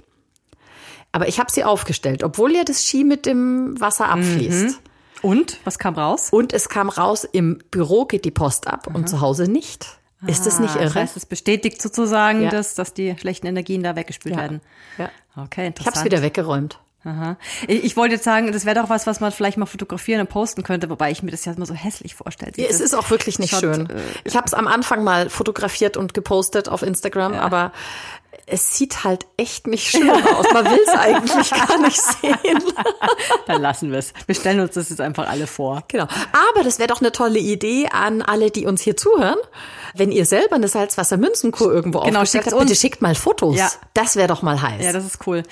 Aber 1.13 1.29
ich 1.29 1.39
habe 1.39 1.53
sie 1.53 1.63
aufgestellt, 1.63 2.25
obwohl 2.25 2.57
ja 2.57 2.65
das 2.65 2.87
Ski 2.87 3.05
mit 3.05 3.27
dem 3.27 3.79
Wasser 3.79 4.09
abfließt. 4.09 4.81
Mhm. 5.23 5.31
Und? 5.31 5.61
Was 5.65 5.79
kam 5.79 5.95
raus? 5.95 6.29
Und 6.31 6.53
es 6.53 6.69
kam 6.69 6.89
raus, 6.89 7.25
im 7.25 7.59
Büro 7.71 8.05
geht 8.05 8.25
die 8.25 8.31
Post 8.31 8.67
ab 8.67 8.89
Aha. 8.89 8.97
und 8.97 9.09
zu 9.09 9.21
Hause 9.21 9.45
nicht. 9.45 9.99
Ist 10.27 10.47
das 10.47 10.59
nicht 10.59 10.75
ah, 10.77 10.81
irre? 10.81 10.85
Das 10.87 10.95
heißt, 10.95 11.17
es 11.19 11.27
bestätigt 11.27 11.83
sozusagen, 11.83 12.45
ja. 12.45 12.51
dass, 12.51 12.75
dass 12.75 12.95
die 12.95 13.15
schlechten 13.19 13.47
Energien 13.47 13.83
da 13.83 13.95
weggespült 13.95 14.35
ja. 14.35 14.41
werden. 14.41 14.61
Ja. 14.97 15.11
Okay, 15.37 15.67
interessant. 15.67 15.79
Ich 15.81 15.87
habe 15.87 15.99
es 15.99 16.05
wieder 16.05 16.23
weggeräumt. 16.23 16.79
Aha. 17.05 17.37
Ich, 17.69 17.85
ich 17.85 17.97
wollte 17.97 18.15
jetzt 18.15 18.25
sagen, 18.25 18.51
das 18.51 18.65
wäre 18.65 18.81
doch 18.81 18.89
was, 18.89 19.07
was 19.07 19.21
man 19.21 19.31
vielleicht 19.31 19.59
mal 19.59 19.67
fotografieren 19.67 20.23
und 20.23 20.31
posten 20.31 20.63
könnte, 20.63 20.89
wobei 20.89 21.11
ich 21.11 21.23
mir 21.23 21.31
das 21.31 21.45
ja 21.45 21.53
immer 21.53 21.67
so 21.67 21.75
hässlich 21.75 22.15
vorstelle. 22.15 22.53
Ja, 22.57 22.67
es 22.69 22.81
ist 22.81 22.95
auch 22.95 23.11
wirklich 23.11 23.39
nicht 23.39 23.55
schön. 23.55 23.91
Äh, 23.91 24.01
ich 24.25 24.37
habe 24.37 24.47
es 24.47 24.55
am 24.55 24.67
Anfang 24.67 25.05
mal 25.05 25.29
fotografiert 25.29 25.99
und 25.99 26.15
gepostet 26.15 26.69
auf 26.69 26.83
Instagram, 26.83 27.35
ja. 27.35 27.41
aber 27.41 27.73
es 28.47 28.77
sieht 28.77 29.05
halt 29.05 29.27
echt 29.37 29.67
nicht 29.67 29.91
schön 29.91 30.11
aus. 30.11 30.47
Man 30.53 30.65
will 30.67 30.81
es 30.87 30.95
eigentlich 30.99 31.51
gar 31.51 31.79
nicht 31.79 32.01
sehen. 32.01 32.63
Dann 33.47 33.63
lassen 33.63 33.91
wir 33.91 33.99
es. 33.99 34.13
Wir 34.27 34.35
stellen 34.35 34.61
uns 34.61 34.75
das 34.75 34.91
jetzt 34.91 35.01
einfach 35.01 35.29
alle 35.29 35.47
vor. 35.47 35.85
Genau. 35.89 36.05
Aber 36.05 36.63
das 36.63 36.79
wäre 36.79 36.89
doch 36.89 37.01
eine 37.01 37.13
tolle 37.13 37.39
Idee 37.39 37.89
an 37.91 38.23
alle, 38.23 38.51
die 38.51 38.67
uns 38.67 38.83
hier 38.83 38.97
zuhören. 38.97 39.39
Wenn 39.97 40.11
ihr 40.11 40.27
selber 40.27 40.57
eine 40.57 40.67
Salzwasser-Münzenkur 40.69 41.73
irgendwo 41.73 42.01
genau, 42.01 42.21
aufgestellt 42.21 42.47
habt, 42.47 42.59
bitte 42.59 42.75
schickt 42.75 43.01
mal 43.01 43.15
Fotos. 43.15 43.57
Ja. 43.57 43.71
Das 43.95 44.17
wäre 44.17 44.27
doch 44.27 44.43
mal 44.43 44.61
heiß. 44.61 44.85
Ja, 44.85 44.93
das 44.93 45.05
ist 45.05 45.27
cool. 45.27 45.45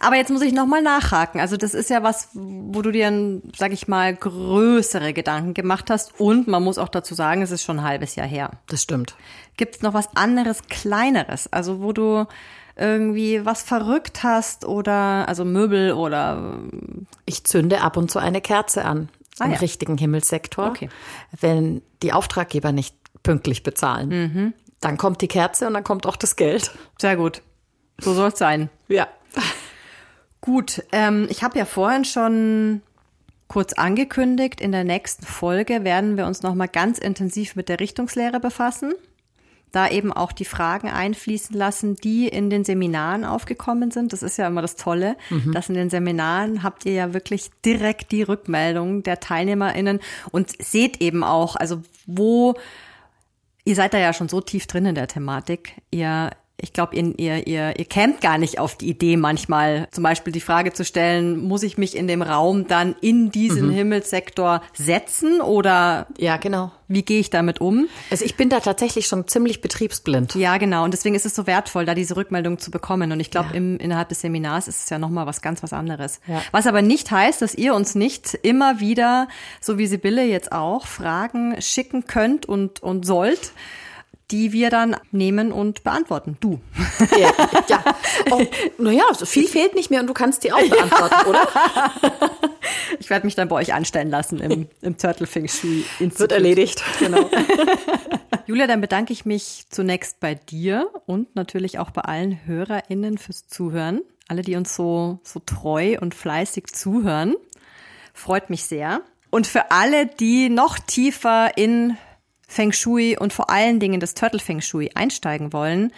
Aber 0.00 0.16
jetzt 0.16 0.30
muss 0.30 0.42
ich 0.42 0.52
noch 0.52 0.66
mal 0.66 0.82
nachhaken. 0.82 1.40
Also 1.40 1.56
das 1.56 1.74
ist 1.74 1.90
ja 1.90 2.02
was, 2.02 2.28
wo 2.34 2.82
du 2.82 2.90
dir, 2.90 3.40
sag 3.56 3.72
ich 3.72 3.86
mal, 3.86 4.14
größere 4.14 5.12
Gedanken 5.12 5.54
gemacht 5.54 5.90
hast. 5.90 6.18
Und 6.18 6.48
man 6.48 6.62
muss 6.62 6.78
auch 6.78 6.88
dazu 6.88 7.14
sagen, 7.14 7.42
es 7.42 7.52
ist 7.52 7.62
schon 7.62 7.78
ein 7.78 7.84
halbes 7.84 8.16
Jahr 8.16 8.26
her. 8.26 8.50
Das 8.66 8.82
stimmt. 8.82 9.14
Gibt 9.56 9.76
es 9.76 9.82
noch 9.82 9.94
was 9.94 10.16
anderes, 10.16 10.62
kleineres? 10.68 11.52
Also 11.52 11.80
wo 11.80 11.92
du 11.92 12.26
irgendwie 12.76 13.44
was 13.44 13.62
verrückt 13.62 14.22
hast 14.22 14.64
oder 14.64 15.28
also 15.28 15.44
Möbel 15.44 15.92
oder 15.92 16.58
ich 17.24 17.44
zünde 17.44 17.80
ab 17.82 17.96
und 17.96 18.10
zu 18.10 18.18
eine 18.18 18.40
Kerze 18.40 18.84
an 18.84 19.08
ah, 19.38 19.44
im 19.44 19.52
ja. 19.52 19.58
richtigen 19.58 19.96
Himmelssektor. 19.96 20.68
Okay. 20.68 20.88
Wenn 21.40 21.82
die 22.02 22.12
Auftraggeber 22.12 22.72
nicht 22.72 22.96
pünktlich 23.22 23.62
bezahlen. 23.62 24.08
Mhm. 24.08 24.54
Dann 24.80 24.98
kommt 24.98 25.22
die 25.22 25.28
Kerze 25.28 25.66
und 25.66 25.74
dann 25.74 25.84
kommt 25.84 26.06
auch 26.06 26.16
das 26.16 26.36
Geld. 26.36 26.72
Sehr 27.00 27.16
gut. 27.16 27.42
So 27.98 28.12
soll 28.12 28.28
es 28.28 28.38
sein. 28.38 28.68
Ja. 28.88 29.08
Gut, 30.40 30.82
ähm, 30.92 31.26
ich 31.30 31.42
habe 31.42 31.58
ja 31.58 31.64
vorhin 31.64 32.04
schon 32.04 32.82
kurz 33.48 33.72
angekündigt, 33.72 34.60
in 34.60 34.72
der 34.72 34.84
nächsten 34.84 35.24
Folge 35.24 35.84
werden 35.84 36.16
wir 36.16 36.26
uns 36.26 36.42
nochmal 36.42 36.68
ganz 36.68 36.98
intensiv 36.98 37.56
mit 37.56 37.68
der 37.68 37.80
Richtungslehre 37.80 38.40
befassen 38.40 38.94
da 39.74 39.88
eben 39.88 40.12
auch 40.12 40.32
die 40.32 40.44
Fragen 40.44 40.88
einfließen 40.88 41.56
lassen, 41.56 41.96
die 41.96 42.28
in 42.28 42.50
den 42.50 42.64
Seminaren 42.64 43.24
aufgekommen 43.24 43.90
sind. 43.90 44.12
Das 44.12 44.22
ist 44.22 44.36
ja 44.36 44.46
immer 44.46 44.62
das 44.62 44.76
Tolle, 44.76 45.16
mhm. 45.30 45.52
dass 45.52 45.68
in 45.68 45.74
den 45.74 45.90
Seminaren 45.90 46.62
habt 46.62 46.86
ihr 46.86 46.92
ja 46.92 47.14
wirklich 47.14 47.50
direkt 47.64 48.12
die 48.12 48.22
Rückmeldung 48.22 49.02
der 49.02 49.20
TeilnehmerInnen 49.20 50.00
und 50.30 50.62
seht 50.62 51.00
eben 51.00 51.24
auch, 51.24 51.56
also 51.56 51.82
wo 52.06 52.54
Ihr 53.66 53.74
seid 53.74 53.94
da 53.94 53.98
ja 53.98 54.12
schon 54.12 54.28
so 54.28 54.42
tief 54.42 54.66
drin 54.66 54.84
in 54.84 54.94
der 54.94 55.08
Thematik. 55.08 55.80
Ihr 55.90 56.30
ich 56.56 56.72
glaube, 56.72 56.94
ihr, 56.94 57.18
ihr, 57.18 57.46
ihr, 57.46 57.78
ihr 57.78 57.84
kämt 57.84 58.20
gar 58.20 58.38
nicht 58.38 58.60
auf 58.60 58.76
die 58.76 58.88
Idee, 58.88 59.16
manchmal 59.16 59.88
zum 59.90 60.04
Beispiel 60.04 60.32
die 60.32 60.40
Frage 60.40 60.72
zu 60.72 60.84
stellen, 60.84 61.36
muss 61.38 61.64
ich 61.64 61.78
mich 61.78 61.96
in 61.96 62.06
dem 62.06 62.22
Raum 62.22 62.68
dann 62.68 62.94
in 63.00 63.30
diesen 63.30 63.68
mhm. 63.68 63.72
Himmelssektor 63.72 64.62
setzen 64.72 65.40
oder 65.40 66.06
ja, 66.16 66.36
genau. 66.36 66.70
Wie 66.86 67.02
gehe 67.02 67.18
ich 67.18 67.30
damit 67.30 67.60
um? 67.60 67.88
Also 68.10 68.24
ich 68.24 68.36
bin 68.36 68.50
da 68.50 68.60
tatsächlich 68.60 69.06
schon 69.06 69.26
ziemlich 69.26 69.62
betriebsblind. 69.62 70.34
Ja, 70.36 70.58
genau. 70.58 70.84
Und 70.84 70.92
deswegen 70.92 71.14
ist 71.14 71.26
es 71.26 71.34
so 71.34 71.46
wertvoll, 71.46 71.86
da 71.86 71.94
diese 71.94 72.16
Rückmeldung 72.16 72.58
zu 72.58 72.70
bekommen. 72.70 73.10
Und 73.10 73.20
ich 73.20 73.30
glaube, 73.30 73.48
ja. 73.52 73.54
innerhalb 73.54 74.10
des 74.10 74.20
Seminars 74.20 74.68
ist 74.68 74.84
es 74.84 74.90
ja 74.90 74.98
nochmal 74.98 75.26
was 75.26 75.40
ganz 75.40 75.62
was 75.62 75.72
anderes. 75.72 76.20
Ja. 76.26 76.42
Was 76.52 76.66
aber 76.66 76.82
nicht 76.82 77.10
heißt, 77.10 77.40
dass 77.40 77.54
ihr 77.54 77.74
uns 77.74 77.94
nicht 77.94 78.34
immer 78.42 78.80
wieder, 78.80 79.28
so 79.60 79.78
wie 79.78 79.86
Sibylle 79.86 80.24
jetzt 80.24 80.52
auch, 80.52 80.86
Fragen 80.86 81.60
schicken 81.60 82.06
könnt 82.06 82.46
und, 82.46 82.82
und 82.82 83.06
sollt 83.06 83.52
die 84.30 84.52
wir 84.52 84.70
dann 84.70 84.96
nehmen 85.10 85.52
und 85.52 85.84
beantworten. 85.84 86.36
Du. 86.40 86.60
Ja, 87.18 87.32
ja. 87.68 87.84
Oh, 88.30 88.42
naja, 88.78 89.04
so 89.12 89.26
viel 89.26 89.46
fehlt 89.46 89.74
nicht 89.74 89.90
mehr 89.90 90.00
und 90.00 90.06
du 90.06 90.14
kannst 90.14 90.44
die 90.44 90.52
auch 90.52 90.68
beantworten, 90.68 91.28
oder? 91.28 91.48
Ich 92.98 93.10
werde 93.10 93.26
mich 93.26 93.34
dann 93.34 93.48
bei 93.48 93.56
euch 93.56 93.74
anstellen 93.74 94.08
lassen 94.08 94.40
im, 94.40 94.68
im 94.80 94.96
Turtle 94.96 95.26
Feng 95.26 95.48
Shui 95.48 95.84
Institut. 95.98 96.20
Wird 96.20 96.32
erledigt. 96.32 96.82
Genau. 96.98 97.28
Julia, 98.46 98.66
dann 98.66 98.80
bedanke 98.80 99.12
ich 99.12 99.26
mich 99.26 99.66
zunächst 99.68 100.20
bei 100.20 100.34
dir 100.34 100.88
und 101.06 101.34
natürlich 101.36 101.78
auch 101.78 101.90
bei 101.90 102.02
allen 102.02 102.46
HörerInnen 102.46 103.18
fürs 103.18 103.46
Zuhören. 103.46 104.00
Alle, 104.28 104.42
die 104.42 104.56
uns 104.56 104.74
so, 104.74 105.18
so 105.22 105.40
treu 105.40 105.98
und 106.00 106.14
fleißig 106.14 106.68
zuhören. 106.68 107.34
Freut 108.14 108.48
mich 108.48 108.64
sehr. 108.64 109.02
Und 109.30 109.46
für 109.46 109.70
alle, 109.70 110.06
die 110.06 110.48
noch 110.48 110.78
tiefer 110.78 111.56
in 111.56 111.96
Feng 112.54 112.72
Shui 112.72 113.16
und 113.18 113.32
vor 113.32 113.50
allen 113.50 113.80
Dingen 113.80 113.98
das 113.98 114.14
Turtle 114.14 114.38
Feng 114.38 114.60
Shui 114.60 114.90
einsteigen 114.94 115.52
wollen, 115.52 115.92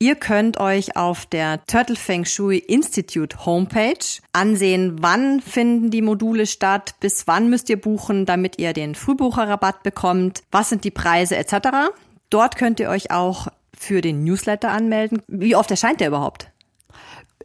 Ihr 0.00 0.16
könnt 0.16 0.58
euch 0.58 0.96
auf 0.96 1.24
der 1.24 1.64
Turtle 1.66 1.96
Feng 1.96 2.24
Shui 2.24 2.58
Institute 2.58 3.46
Homepage 3.46 4.04
ansehen, 4.32 4.96
wann 5.00 5.40
finden 5.40 5.90
die 5.90 6.02
Module 6.02 6.46
statt, 6.46 6.96
bis 7.00 7.26
wann 7.28 7.48
müsst 7.48 7.70
ihr 7.70 7.80
buchen, 7.80 8.26
damit 8.26 8.58
ihr 8.58 8.72
den 8.72 8.96
Frühbucherrabatt 8.96 9.84
bekommt, 9.84 10.42
was 10.50 10.68
sind 10.68 10.82
die 10.82 10.90
Preise 10.90 11.36
etc. 11.36 11.92
Dort 12.28 12.56
könnt 12.56 12.80
ihr 12.80 12.90
euch 12.90 13.12
auch 13.12 13.46
für 13.74 14.00
den 14.00 14.24
Newsletter 14.24 14.70
anmelden. 14.70 15.22
Wie 15.28 15.54
oft 15.54 15.70
erscheint 15.70 16.00
der 16.00 16.08
überhaupt? 16.08 16.50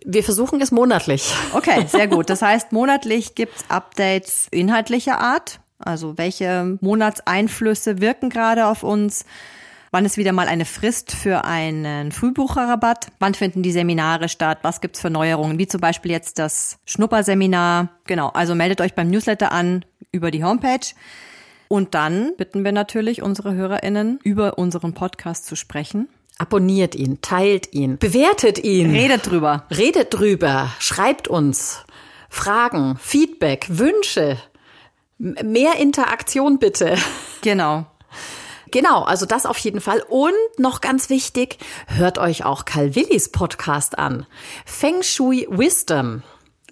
Wir 0.03 0.23
versuchen 0.23 0.59
es 0.59 0.71
monatlich. 0.71 1.31
Okay, 1.53 1.85
sehr 1.87 2.07
gut. 2.07 2.29
Das 2.29 2.41
heißt, 2.41 2.71
monatlich 2.71 3.35
gibt's 3.35 3.63
Updates 3.69 4.47
inhaltlicher 4.49 5.19
Art. 5.19 5.59
Also 5.79 6.17
welche 6.17 6.77
Monatseinflüsse 6.81 8.01
wirken 8.01 8.29
gerade 8.29 8.67
auf 8.67 8.83
uns? 8.83 9.25
Wann 9.91 10.05
ist 10.05 10.17
wieder 10.17 10.33
mal 10.33 10.47
eine 10.47 10.65
Frist 10.65 11.13
für 11.13 11.45
einen 11.45 12.11
Frühbucherrabatt? 12.11 13.07
Wann 13.17 13.33
finden 13.33 13.63
die 13.63 13.71
Seminare 13.71 14.29
statt? 14.29 14.59
Was 14.61 14.81
gibt's 14.81 15.01
für 15.01 15.09
Neuerungen? 15.09 15.57
Wie 15.57 15.67
zum 15.67 15.81
Beispiel 15.81 16.11
jetzt 16.11 16.37
das 16.37 16.77
Schnupperseminar. 16.85 17.89
Genau, 18.05 18.27
also 18.29 18.53
meldet 18.53 18.81
euch 18.81 18.93
beim 18.93 19.09
Newsletter 19.09 19.51
an 19.51 19.83
über 20.11 20.29
die 20.29 20.43
Homepage. 20.43 20.93
Und 21.69 21.95
dann 21.95 22.35
bitten 22.37 22.63
wir 22.63 22.71
natürlich 22.71 23.21
unsere 23.21 23.53
HörerInnen, 23.53 24.19
über 24.23 24.57
unseren 24.57 24.93
Podcast 24.93 25.45
zu 25.45 25.55
sprechen. 25.55 26.07
Abonniert 26.37 26.95
ihn, 26.95 27.19
teilt 27.21 27.73
ihn, 27.73 27.97
bewertet 27.97 28.63
ihn. 28.63 28.91
Redet 28.91 29.29
drüber. 29.29 29.65
Redet 29.75 30.13
drüber, 30.13 30.71
schreibt 30.79 31.27
uns 31.27 31.83
Fragen, 32.29 32.95
Feedback, 32.99 33.67
Wünsche. 33.69 34.37
Mehr 35.19 35.75
Interaktion 35.77 36.59
bitte. 36.59 36.95
Genau. 37.41 37.85
Genau, 38.71 39.03
also 39.03 39.25
das 39.25 39.45
auf 39.45 39.57
jeden 39.59 39.79
Fall. 39.79 40.03
Und 40.09 40.33
noch 40.57 40.81
ganz 40.81 41.09
wichtig, 41.09 41.57
hört 41.87 42.17
euch 42.17 42.43
auch 42.43 42.65
Karl 42.65 42.95
Willis 42.95 43.29
Podcast 43.29 43.97
an. 43.97 44.25
Feng 44.65 45.01
Shui 45.03 45.47
Wisdom. 45.49 46.21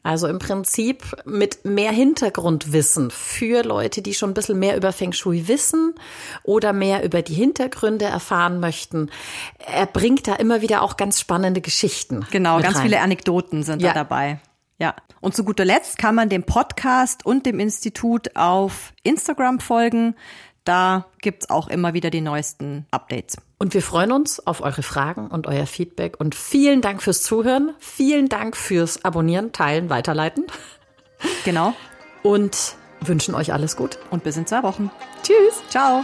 Also 0.03 0.27
im 0.27 0.39
Prinzip 0.39 1.03
mit 1.25 1.65
mehr 1.65 1.91
Hintergrundwissen 1.91 3.11
für 3.11 3.63
Leute, 3.63 4.01
die 4.01 4.13
schon 4.13 4.31
ein 4.31 4.33
bisschen 4.33 4.59
mehr 4.59 4.77
über 4.77 4.93
Feng 4.93 5.11
Shui 5.11 5.47
wissen 5.47 5.95
oder 6.43 6.71
mehr 6.71 7.03
über 7.03 7.21
die 7.21 7.33
Hintergründe 7.33 8.05
erfahren 8.05 8.59
möchten. 8.59 9.09
Er 9.57 9.85
bringt 9.85 10.27
da 10.27 10.35
immer 10.35 10.61
wieder 10.61 10.81
auch 10.81 10.97
ganz 10.97 11.19
spannende 11.19 11.61
Geschichten. 11.61 12.25
Genau, 12.31 12.61
ganz 12.61 12.77
rein. 12.77 12.83
viele 12.83 13.01
Anekdoten 13.01 13.63
sind 13.63 13.81
ja. 13.81 13.89
da 13.89 13.95
dabei. 13.95 14.39
Ja. 14.79 14.95
Und 15.21 15.35
zu 15.35 15.43
guter 15.43 15.65
Letzt 15.65 15.97
kann 15.97 16.15
man 16.15 16.29
dem 16.29 16.43
Podcast 16.43 17.25
und 17.25 17.45
dem 17.45 17.59
Institut 17.59 18.35
auf 18.35 18.93
Instagram 19.03 19.59
folgen. 19.59 20.15
Da 20.63 21.05
gibt's 21.21 21.49
auch 21.49 21.69
immer 21.69 21.93
wieder 21.93 22.09
die 22.09 22.21
neuesten 22.21 22.85
Updates. 22.91 23.37
Und 23.57 23.73
wir 23.73 23.81
freuen 23.81 24.11
uns 24.11 24.45
auf 24.45 24.61
eure 24.61 24.83
Fragen 24.83 25.29
und 25.29 25.47
euer 25.47 25.65
Feedback. 25.65 26.19
Und 26.19 26.35
vielen 26.35 26.81
Dank 26.81 27.01
fürs 27.01 27.23
Zuhören. 27.23 27.73
Vielen 27.79 28.29
Dank 28.29 28.55
fürs 28.55 29.03
Abonnieren, 29.03 29.51
Teilen, 29.51 29.89
Weiterleiten. 29.89 30.45
Genau. 31.45 31.73
Und 32.21 32.75
wünschen 33.01 33.33
euch 33.33 33.53
alles 33.53 33.75
gut. 33.75 33.97
Und 34.11 34.23
bis 34.23 34.37
in 34.37 34.45
zwei 34.45 34.61
Wochen. 34.63 34.91
Tschüss. 35.23 35.63
Ciao. 35.69 36.03